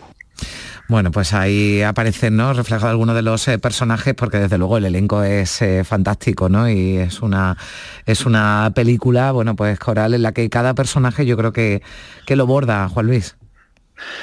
[0.89, 2.53] Bueno, pues ahí aparecen, ¿no?
[2.53, 6.69] Reflejado algunos de los eh, personajes, porque desde luego el elenco es eh, fantástico, ¿no?
[6.71, 7.57] Y es una,
[8.05, 11.83] es una película, bueno, pues coral en la que cada personaje yo creo que,
[12.25, 13.37] que lo borda, Juan Luis.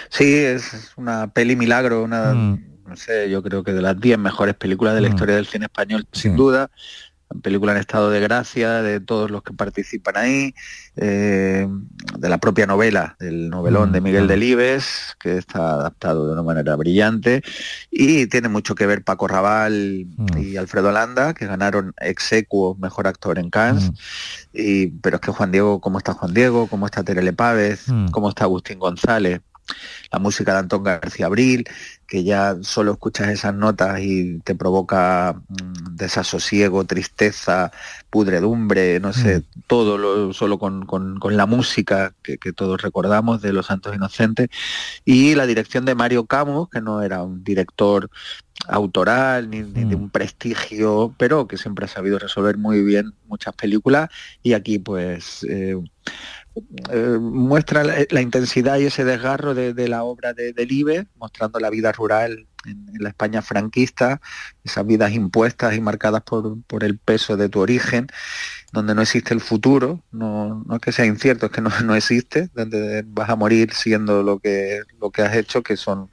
[0.09, 4.55] Sí, es una peli milagro, una, no sé, yo creo que de las 10 mejores
[4.55, 5.11] películas de la Mm.
[5.11, 6.69] historia del cine español, sin duda.
[7.41, 10.53] Película en estado de gracia de todos los que participan ahí,
[10.95, 11.67] eh,
[12.17, 16.75] de la propia novela, del novelón de Miguel Delibes, que está adaptado de una manera
[16.75, 17.43] brillante,
[17.89, 20.05] y tiene mucho que ver Paco Raval
[20.37, 23.91] y Alfredo Landa, que ganaron ex equo mejor actor en Cannes,
[24.53, 26.67] y, pero es que Juan Diego, ¿cómo está Juan Diego?
[26.67, 27.85] ¿Cómo está Terele Pávez?
[28.11, 29.41] ¿Cómo está Agustín González?
[30.11, 31.65] La música de Antón García Abril,
[32.13, 37.71] que ya solo escuchas esas notas y te provoca mm, desasosiego, tristeza,
[38.11, 43.41] pudredumbre, no sé, todo lo, solo con, con- con la música que, que todos recordamos
[43.41, 44.49] de Los Santos Inocentes.
[45.05, 48.09] Y la dirección de Mario Camus, que no era un director
[48.67, 53.55] autoral ni, ni de un prestigio, pero que siempre ha sabido resolver muy bien muchas
[53.55, 54.09] películas.
[54.43, 55.75] Y aquí pues eh,
[56.91, 61.91] eh, muestra la, intensidad y ese desgarro de, la obra de Delibes, mostrando la vida
[61.91, 64.21] rural en, en la España franquista,
[64.63, 68.07] esas vidas impuestas y marcadas por, por el peso de tu origen,
[68.73, 71.95] donde no existe el futuro, no, no es que sea incierto, es que no, no
[71.95, 76.09] existe, donde vas a morir siendo lo que, lo que has hecho, que son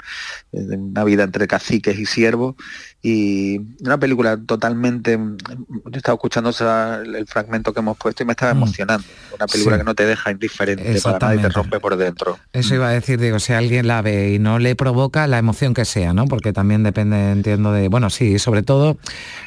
[0.53, 2.55] eh, una vida entre caciques y siervos,
[3.03, 8.53] y una película totalmente, yo estaba escuchando el fragmento que hemos puesto y me estaba
[8.53, 9.81] emocionando, una película Sí.
[9.81, 12.39] que no te deja indiferente para nada y te rompe por dentro.
[12.53, 15.73] Eso iba a decir, digo, si alguien la ve y no le provoca la emoción
[15.73, 16.27] que sea, ¿no?
[16.27, 17.89] Porque también depende, entiendo, de.
[17.89, 18.99] Bueno, sí, sobre todo.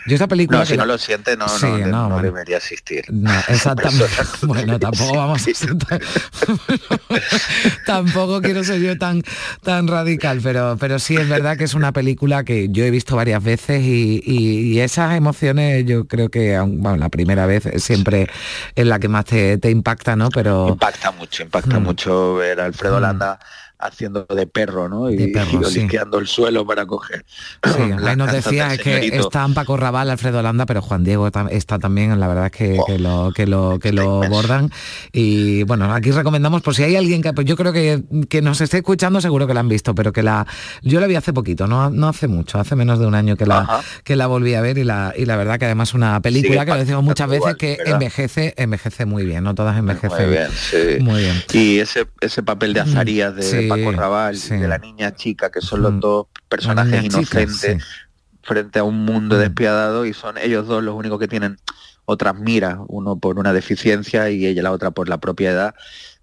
[0.08, 0.60] Yo esta película.
[0.60, 2.24] No, si la- no lo siente, no, Sí, no, no, no bueno.
[2.24, 3.03] debería existir.
[3.10, 4.06] No, exactamente.
[4.44, 6.00] Bueno, tampoco vamos a ser tan-
[7.86, 9.22] tampoco quiero ser yo tan
[9.62, 13.16] tan radical, pero pero sí es verdad que es una película que yo he visto
[13.16, 18.30] varias veces y, y- y esas emociones yo creo que bueno, la primera vez siempre
[18.76, 20.30] es la que más te, te impacta, ¿no?
[20.30, 21.84] Pero Impacta mucho, impacta Mm.
[21.84, 23.40] mucho ver a Alfredo Landa
[23.86, 25.10] haciendo de perro, ¿no?
[25.10, 25.80] Y, De perro, y sí.
[25.80, 27.26] olisqueando el suelo para coger.
[27.64, 31.50] Sí, ahí nos decía es que están Paco Raval, Alfredo Landa, pero Juan Diego tam-
[31.52, 34.70] está también, la verdad es que, que lo que lo que lo bordan.
[35.12, 38.62] Y bueno, aquí recomendamos, por si hay alguien que pues yo creo que, que nos
[38.62, 40.46] esté escuchando, seguro que la han visto, pero que la
[40.82, 43.46] yo la vi hace poquito, no, no hace mucho, hace menos de un año que
[43.46, 46.66] la que la volví a ver y la y la verdad que además una película
[46.66, 47.94] que lo decimos muchas veces que ¿verdad?
[47.94, 50.26] envejece, envejece muy bien, no todas envejecen.
[50.26, 50.78] Muy bien, sí.
[51.02, 51.44] Muy bien.
[51.54, 53.44] Y ese, ese papel de Azarías, de
[53.76, 54.56] Paco Raval, sí.
[54.56, 57.84] y de la niña chica, que son los dos La personajes chica, inocentes
[58.44, 61.58] frente a un mundo despiadado y son ellos dos los únicos que tienen
[62.06, 65.76] otras miras, uno por una deficiencia y ella la otra por la propia edad,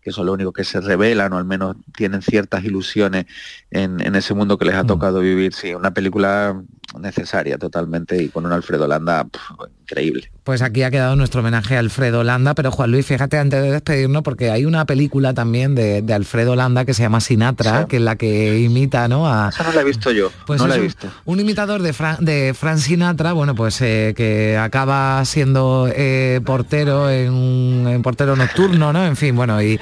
[0.02, 3.26] que son los únicos que se revelan o al menos tienen ciertas ilusiones
[3.70, 5.54] en, en ese mundo que les ha tocado vivir.
[5.54, 6.62] Sí, una película
[6.98, 10.30] necesaria totalmente y con un Alfredo Landa pf, increíble.
[10.44, 13.70] Pues aquí ha quedado nuestro homenaje a Alfredo Landa, pero Juan Luis, fíjate antes de
[13.70, 18.02] despedirnos, porque hay una película también de, Alfredo Landa que se llama Sinatra, que es
[18.02, 19.28] la que imita, ¿no?
[19.28, 21.08] A, Esa no la he visto yo, pues no la he visto.
[21.24, 27.08] Un imitador de, Fran, de Frank Sinatra, bueno, pues eh, que acaba siendo eh, portero
[27.10, 29.06] en, un portero nocturno, ¿no?
[29.06, 29.78] En fin, bueno, y,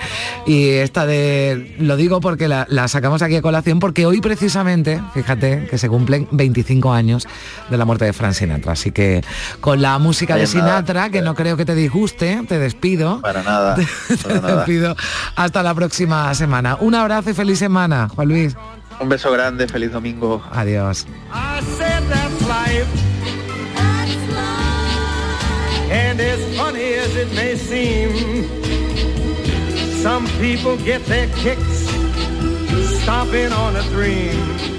[0.47, 5.01] y esta de, lo digo porque la, la sacamos aquí a colación, porque hoy precisamente,
[5.15, 9.23] fíjate, que se cumplen 25 años de la muerte de Frank Sinatra, así que
[9.61, 13.21] con la música de Sinatra, que no creo que te disguste, te despido.
[13.21, 13.75] Para nada.
[13.77, 14.97] te despido.
[15.37, 16.77] Hasta la próxima semana.
[16.81, 18.57] Un abrazo y feliz semana, Juan Luis.
[19.01, 20.43] Un beso grande, feliz domingo.
[20.53, 21.07] Adiós.
[25.91, 28.13] And as funny as it may seem,
[30.03, 31.89] some people get their kicks
[33.01, 34.78] stomping on a dream.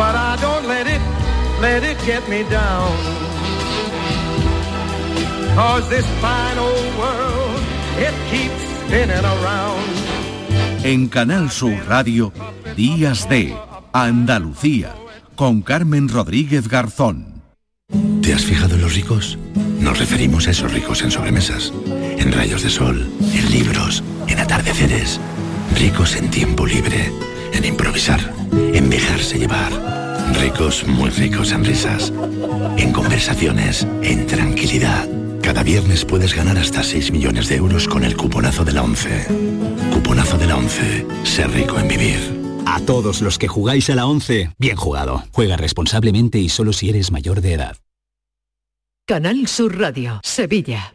[0.00, 1.02] But I don't let it,
[1.60, 2.90] let it get me down.
[5.54, 7.60] Cause this fine old world,
[7.98, 9.84] it keeps spinning around.
[10.84, 12.32] En Canal Sur Radio,
[12.78, 13.54] Días de
[13.92, 14.94] Andalucía,
[15.36, 17.42] con Carmen Rodríguez Garzón.
[18.22, 19.36] ¿Te has fijado en los ricos?
[19.80, 21.74] Nos referimos a esos ricos en sobremesas,
[22.16, 25.20] en rayos de sol, en libros, en atardeceres.
[25.76, 27.12] Ricos en tiempo libre,
[27.52, 28.20] en improvisar,
[28.52, 29.72] en dejarse llevar.
[30.40, 32.12] Ricos, muy ricos en risas,
[32.76, 35.08] en conversaciones, en tranquilidad.
[35.42, 39.26] Cada viernes puedes ganar hasta 6 millones de euros con el cuponazo de la 11.
[39.92, 41.06] Cuponazo de la 11.
[41.24, 42.40] Ser rico en vivir.
[42.66, 45.24] A todos los que jugáis a la 11, bien jugado.
[45.32, 47.76] Juega responsablemente y solo si eres mayor de edad.
[49.06, 50.94] Canal Sur Radio, Sevilla.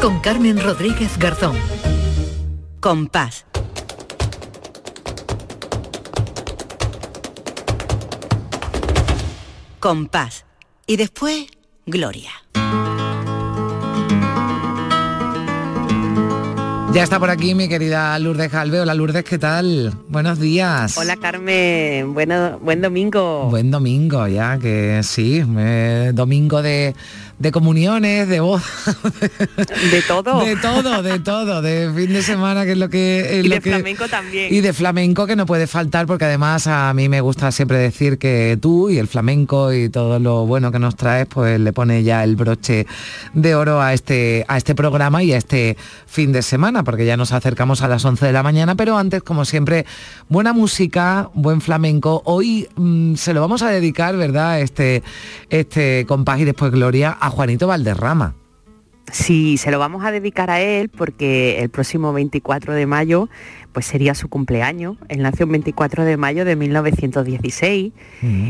[0.00, 1.56] con Carmen Rodríguez Garzón.
[2.80, 3.44] Compás.
[9.80, 10.44] Compás.
[10.86, 11.46] Y después,
[11.86, 12.30] Gloria.
[16.94, 18.78] Ya está por aquí mi querida Lourdes Calve.
[18.78, 19.92] Hola Lourdes, ¿qué tal?
[20.08, 20.96] Buenos días.
[20.96, 23.48] Hola Carmen, bueno, buen domingo.
[23.50, 26.94] Buen domingo, ya que sí, eh, domingo de,
[27.38, 28.62] de comuniones, de voz.
[29.90, 30.44] De todo.
[30.44, 33.38] De todo, de todo, de fin de semana, que es lo que...
[33.40, 34.54] Es y lo de que- flamenco también.
[34.54, 38.18] Y de flamenco que no puede faltar porque además a mí me gusta siempre decir
[38.18, 42.02] que tú y el flamenco y todo lo bueno que nos traes pues le pone
[42.02, 42.86] ya el broche
[43.32, 45.76] de oro a este, a este programa y a este
[46.06, 49.22] fin de semana porque ya nos acercamos a las 11 de la mañana pero antes
[49.22, 49.86] como siempre
[50.28, 52.22] buena música, buen flamenco.
[52.24, 54.60] Hoy mm, se lo vamos a dedicar, ¿verdad?
[54.60, 55.02] Este,
[55.50, 58.43] este compás y después Gloria a Juanito Valderrama.
[59.12, 63.28] Sí, se lo vamos a dedicar a él porque el próximo 24 de mayo
[63.74, 64.96] pues sería su cumpleaños.
[65.08, 67.92] Él nació el 24 de mayo de 1916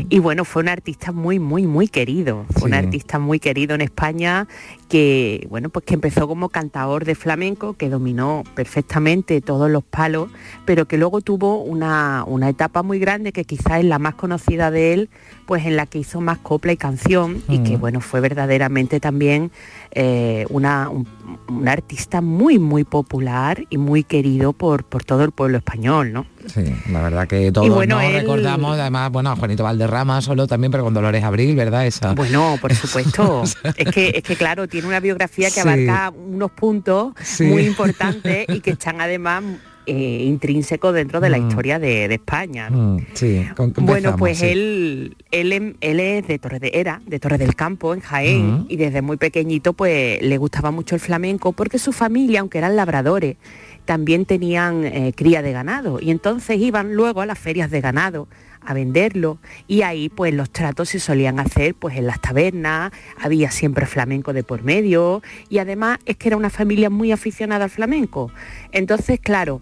[0.09, 2.45] y bueno, fue un artista muy, muy, muy querido.
[2.51, 4.47] Fue un artista muy querido en España
[4.87, 10.29] que, bueno, pues que empezó como cantador de flamenco, que dominó perfectamente todos los palos,
[10.63, 14.69] pero que luego tuvo una, una etapa muy grande que quizás es la más conocida
[14.69, 15.09] de él,
[15.47, 19.51] pues en la que hizo más copla y canción y que, bueno, fue verdaderamente también
[19.95, 21.07] eh, una, un,
[21.47, 26.25] un artista muy, muy popular y muy querido por, por todo el pueblo español, ¿no?
[26.47, 30.47] Sí, la verdad que todos bueno, nos él- recordamos, además, bueno, a Juanito Valderrama solo
[30.47, 31.87] también, pero con Dolores Abril, ¿verdad?
[31.87, 32.13] Esa.
[32.13, 33.43] Bueno, por supuesto.
[33.77, 35.59] es que es que claro, tiene una biografía que Sí.
[35.61, 37.45] abarca unos puntos Sí.
[37.45, 39.43] muy importantes y que están además
[39.85, 41.47] eh, intrínsecos dentro de la Mm.
[41.47, 42.69] historia de, de España.
[42.69, 42.95] ¿no?
[42.97, 44.47] Mm, sí, con Bueno, pues Sí.
[44.47, 48.53] él, él, em- él es de Torre de, era de Torre del Campo, en Jaén,
[48.53, 48.65] Ujú.
[48.69, 52.75] y desde muy pequeñito pues le gustaba mucho el flamenco porque su familia, aunque eran
[52.75, 53.37] labradores,
[53.85, 58.27] también tenían eh, cría de ganado y entonces iban luego a las ferias de ganado
[58.67, 63.51] a venderlo y ahí pues los tratos se solían hacer pues en las tabernas, había
[63.51, 67.69] siempre flamenco de por medio y además es que era una familia muy aficionada al
[67.69, 68.31] flamenco.
[68.71, 69.61] Entonces, claro,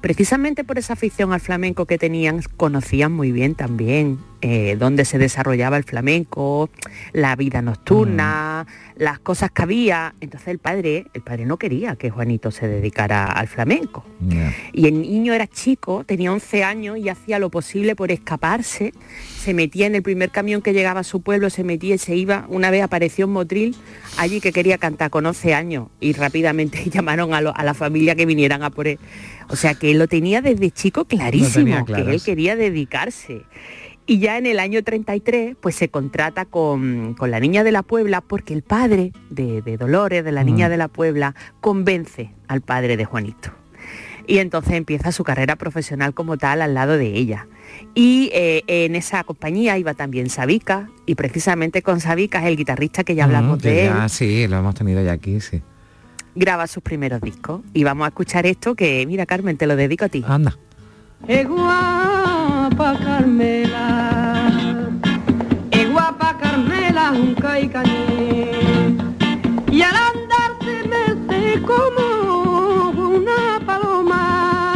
[0.00, 5.18] precisamente por esa afición al flamenco que tenían, conocían muy bien también eh, dónde se
[5.18, 6.70] desarrollaba el flamenco,
[7.12, 9.02] la vida nocturna, Mm.
[9.02, 10.14] las cosas que había.
[10.20, 14.04] Entonces el padre, el padre no quería que Juanito se dedicara al flamenco.
[14.72, 18.92] Y el niño era chico, tenía 11 años y hacía lo posible por escaparse.
[19.38, 22.16] Se metía en el primer camión que llegaba a su pueblo, se metía y se
[22.16, 22.46] iba.
[22.48, 23.76] Una vez apareció un motril
[24.18, 28.14] allí que quería cantar con 11 años y rápidamente llamaron a, lo- a la familia
[28.14, 28.98] que vinieran a por él.
[29.50, 33.42] O sea que él lo tenía desde chico clarísimo, que él quería dedicarse.
[34.06, 37.82] Y ya en el año 33, pues se contrata con, con la Niña de la
[37.82, 40.70] Puebla porque el padre de, de Dolores, de la Niña Mm.
[40.70, 43.52] de la Puebla, convence al padre de Juanito.
[44.26, 47.46] Y entonces empieza su carrera profesional como tal al lado de ella.
[47.94, 53.04] Y eh, en esa compañía iba también Sabica, y precisamente con Sabica es el guitarrista
[53.04, 55.62] que ya hablamos Mm, que de él, sí, lo hemos tenido ya aquí, sí.
[56.34, 57.60] Graba sus primeros discos.
[57.72, 60.24] Y vamos a escuchar esto que, mira Carmen, te lo dedico a ti.
[60.26, 60.56] Anda.
[61.28, 64.50] Es guapa Carmela,
[65.70, 68.50] es guapa Carmela, junca y cañé.
[69.70, 74.72] Y al andar se mece como una paloma.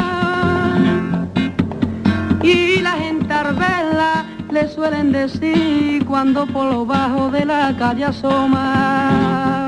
[2.42, 9.63] Y la gente arbela le suelen decir cuando por lo bajo de la calle asoma.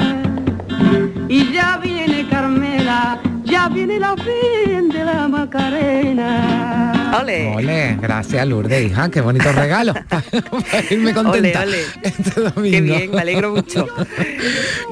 [1.28, 7.18] Y ya viene Carmela, ya viene la fin de la Macarena.
[7.20, 7.53] ¡Ole!
[7.55, 9.95] Ole, gracias Lourdes, hija, qué bonito regalo.
[10.09, 10.22] Para
[10.91, 11.62] irme contenta.
[11.62, 11.78] Ole, ole.
[12.03, 12.70] este domingo.
[12.70, 13.87] Qué bien, me alegro mucho.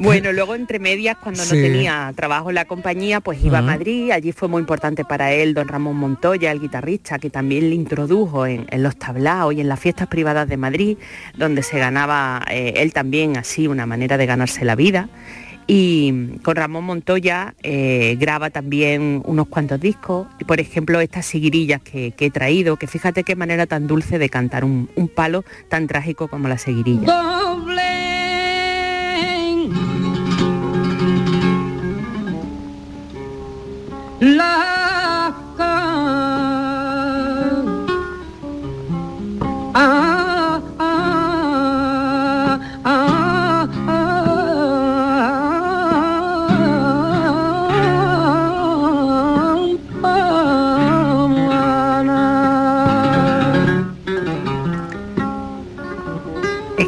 [0.00, 1.56] Bueno, luego entre medias, cuando Sí.
[1.56, 3.62] no tenía trabajo en la compañía, pues iba a.
[3.62, 7.74] Madrid, allí fue muy importante para él don Ramón Montoya, el guitarrista, que también le
[7.76, 10.96] introdujo en, en los tablaos y en las fiestas privadas de Madrid,
[11.36, 15.08] donde se ganaba eh, él también así una manera de ganarse la vida.
[15.66, 21.80] Y con Ramón Montoya eh, graba también unos cuantos discos, y por ejemplo estas seguirillas
[21.80, 26.28] que, he traído, que fíjate qué manera tan dulce de cantar un, palo tan trágico
[26.28, 27.06] como la seguirilla.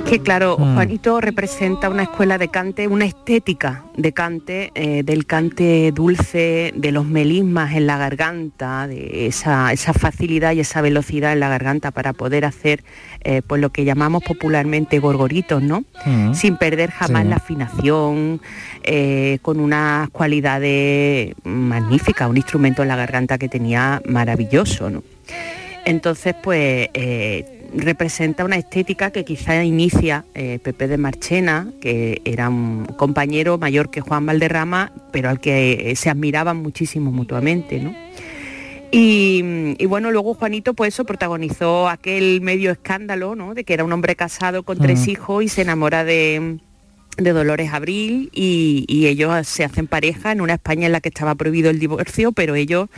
[0.09, 0.75] Que claro, Mm.
[0.75, 6.93] Juanito representa una escuela de cante, una estética de cante, eh, del cante dulce, de
[6.93, 11.91] los melismas en la garganta, de esa, esa facilidad y esa velocidad en la garganta
[11.91, 12.85] para poder hacer
[13.25, 15.85] eh, pues lo que llamamos popularmente gorgoritos, ¿no?
[16.05, 16.35] Mm.
[16.35, 17.29] Sin perder jamás Sí.
[17.29, 18.41] la afinación,
[18.85, 25.03] eh, con unas cualidades magníficas, un instrumento en la garganta que tenía maravilloso, ¿no?
[25.85, 32.49] Entonces, pues eh, representa una estética que quizá inicia eh, Pepe de Marchena, que era
[32.49, 37.95] un compañero mayor que Juan Valderrama, pero al que eh, se admiraban muchísimo mutuamente, ¿no?
[38.93, 43.53] Y, y bueno, luego Juanito pues eso protagonizó aquel medio escándalo, ¿no?
[43.53, 45.11] De que era un hombre casado con tres Mm.
[45.11, 46.59] hijos y se enamora de,
[47.19, 51.09] de Dolores Abril y, y ellos se hacen pareja en una España en la que
[51.09, 52.89] estaba prohibido el divorcio, pero ellos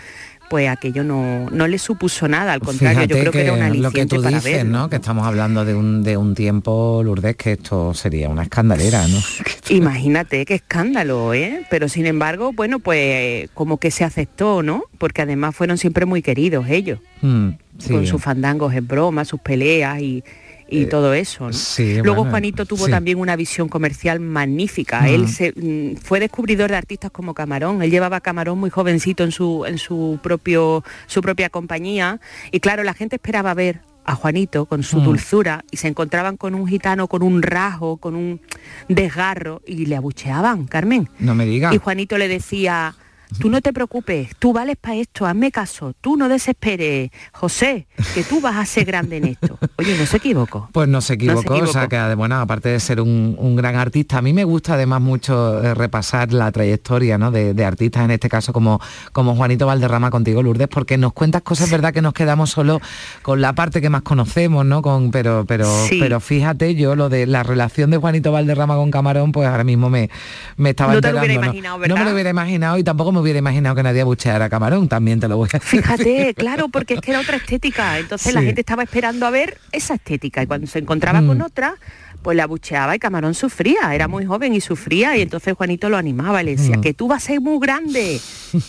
[0.49, 3.91] pues aquello no, no le supuso nada, al contrario, yo creo que, era una lo
[3.91, 4.79] que tú para dices, verlo.
[4.79, 4.91] ¿no?
[4.91, 9.19] Que estamos hablando de un, de un tiempo, Lourdes, que esto sería una escandalera, ¿no?
[9.71, 11.65] Imagínate qué escándalo, ¿eh?
[11.71, 14.85] Pero sin embargo, bueno, pues como que se aceptó, ¿no?
[14.99, 17.93] Porque además fueron siempre muy queridos ellos, Mm, sí.
[17.93, 20.23] con sus fandangos en broma, sus peleas y,
[20.69, 21.45] y todo eso.
[21.45, 21.51] ¿no?
[21.51, 22.91] Eh, sí, Luego bueno, Juanito tuvo sí.
[22.91, 25.09] también una visión comercial magnífica.
[25.09, 27.83] Él se, mm, fue descubridor de artistas como Camarón.
[27.83, 32.21] Él llevaba a Camarón muy jovencito en su, en su propio, su propia compañía.
[32.53, 35.05] Y claro, la gente esperaba ver a Juanito con su Mm.
[35.05, 38.41] dulzura y se encontraban con un gitano con un rasgo, con un
[38.89, 41.09] desgarro y le abucheaban, Carmen.
[41.19, 41.75] No me digas.
[41.75, 42.95] Y Juanito le decía,
[43.41, 48.25] tú no te preocupes, tú vales para esto, hazme caso, tú no desesperes, José, que
[48.25, 49.59] tú vas a ser grande en esto.
[49.77, 50.69] Oye, no se equivocó.
[50.73, 54.19] Pues no se equivocó, o sea que bueno, aparte de ser un, un gran artista,
[54.19, 57.31] a mí me gusta además mucho eh, repasar la trayectoria ¿no?
[57.31, 58.81] de, de artistas, en este caso como,
[59.13, 62.81] como Juanito Valderrama contigo, Lourdes, porque nos cuentas cosas, verdad que nos quedamos solo
[63.23, 64.83] con la parte que más conocemos, ¿no?
[64.83, 65.99] Con, pero, pero, Sí.
[66.01, 69.91] pero fíjate, yo lo de la relación de Juanito Valderrama con Camarón, pues ahora mismo
[69.91, 70.11] me,
[70.57, 72.13] me estaba No te lo hubiera enterando, imaginado, No me lo ¿verdad?
[72.15, 75.29] hubiera imaginado y tampoco me me hubiera imaginado que nadie abucheara a Camarón, también te
[75.29, 75.83] lo voy a decir.
[75.83, 77.99] Fíjate, claro, porque es que era otra estética.
[77.99, 81.43] Entonces la gente estaba esperando a ver esa estética y cuando se encontraba con Mm.
[81.43, 81.75] otra,
[82.23, 85.97] pues la bucheaba y Camarón sufría, era muy joven y sufría y entonces Juanito lo
[85.97, 86.81] animaba le decía Mm.
[86.81, 88.21] que tú vas a ser muy grande.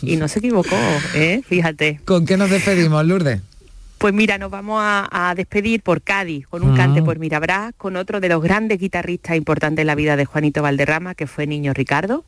[0.03, 0.75] Y no se equivocó,
[1.15, 1.41] ¿eh?
[1.47, 1.99] Fíjate.
[2.05, 3.41] ¿Con qué nos despedimos, Lourdes?
[3.97, 6.77] Pues mira, nos vamos a, a despedir por Cádiz, con un Mm.
[6.77, 10.61] cante por Mirabrás, con otro de los grandes guitarristas importantes en la vida de Juanito
[10.61, 12.23] Valderrama, que fue Niño Ricardo.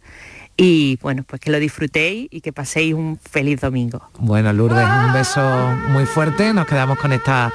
[0.57, 4.01] Y bueno, pues que lo disfrutéis y que paséis un feliz domingo.
[4.19, 5.41] Bueno, Lourdes, un beso
[5.89, 6.53] muy fuerte.
[6.53, 7.51] Nos quedamos con esta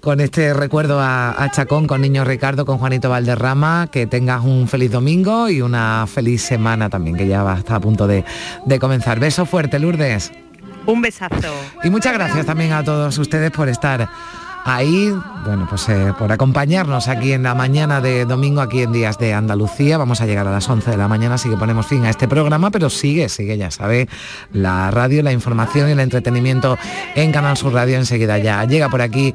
[0.00, 3.88] con este recuerdo a, a Chacón, con Niño Ricardo, con Juanito Valderrama.
[3.92, 7.80] Que tengas un feliz domingo y una feliz semana también, que ya va está a
[7.80, 8.24] punto de,
[8.66, 9.20] de comenzar.
[9.20, 10.32] Beso fuerte, Lourdes.
[10.86, 11.54] Un besazo.
[11.84, 14.08] Y muchas gracias también a todos ustedes por estar
[14.64, 19.18] ahí, bueno, pues eh, por acompañarnos aquí en la mañana de domingo, aquí en Días
[19.18, 19.98] de Andalucía.
[19.98, 22.28] Vamos a llegar a las 11 de la mañana, así que ponemos fin a este
[22.28, 24.08] programa, pero sigue, sigue, ya sabe,
[24.52, 26.78] la radio, la información y el entretenimiento
[27.14, 27.96] en Canal Sur Radio.
[27.96, 29.34] Enseguida ya llega por aquí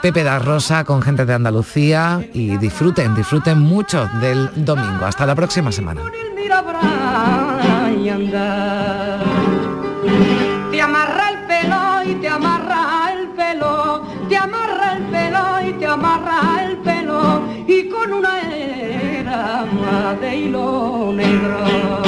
[0.00, 5.04] Pepe da Rosa con gente de Andalucía y disfruten, disfruten mucho del domingo.
[5.04, 6.02] Hasta la próxima semana.
[20.20, 22.07] De hilo negro.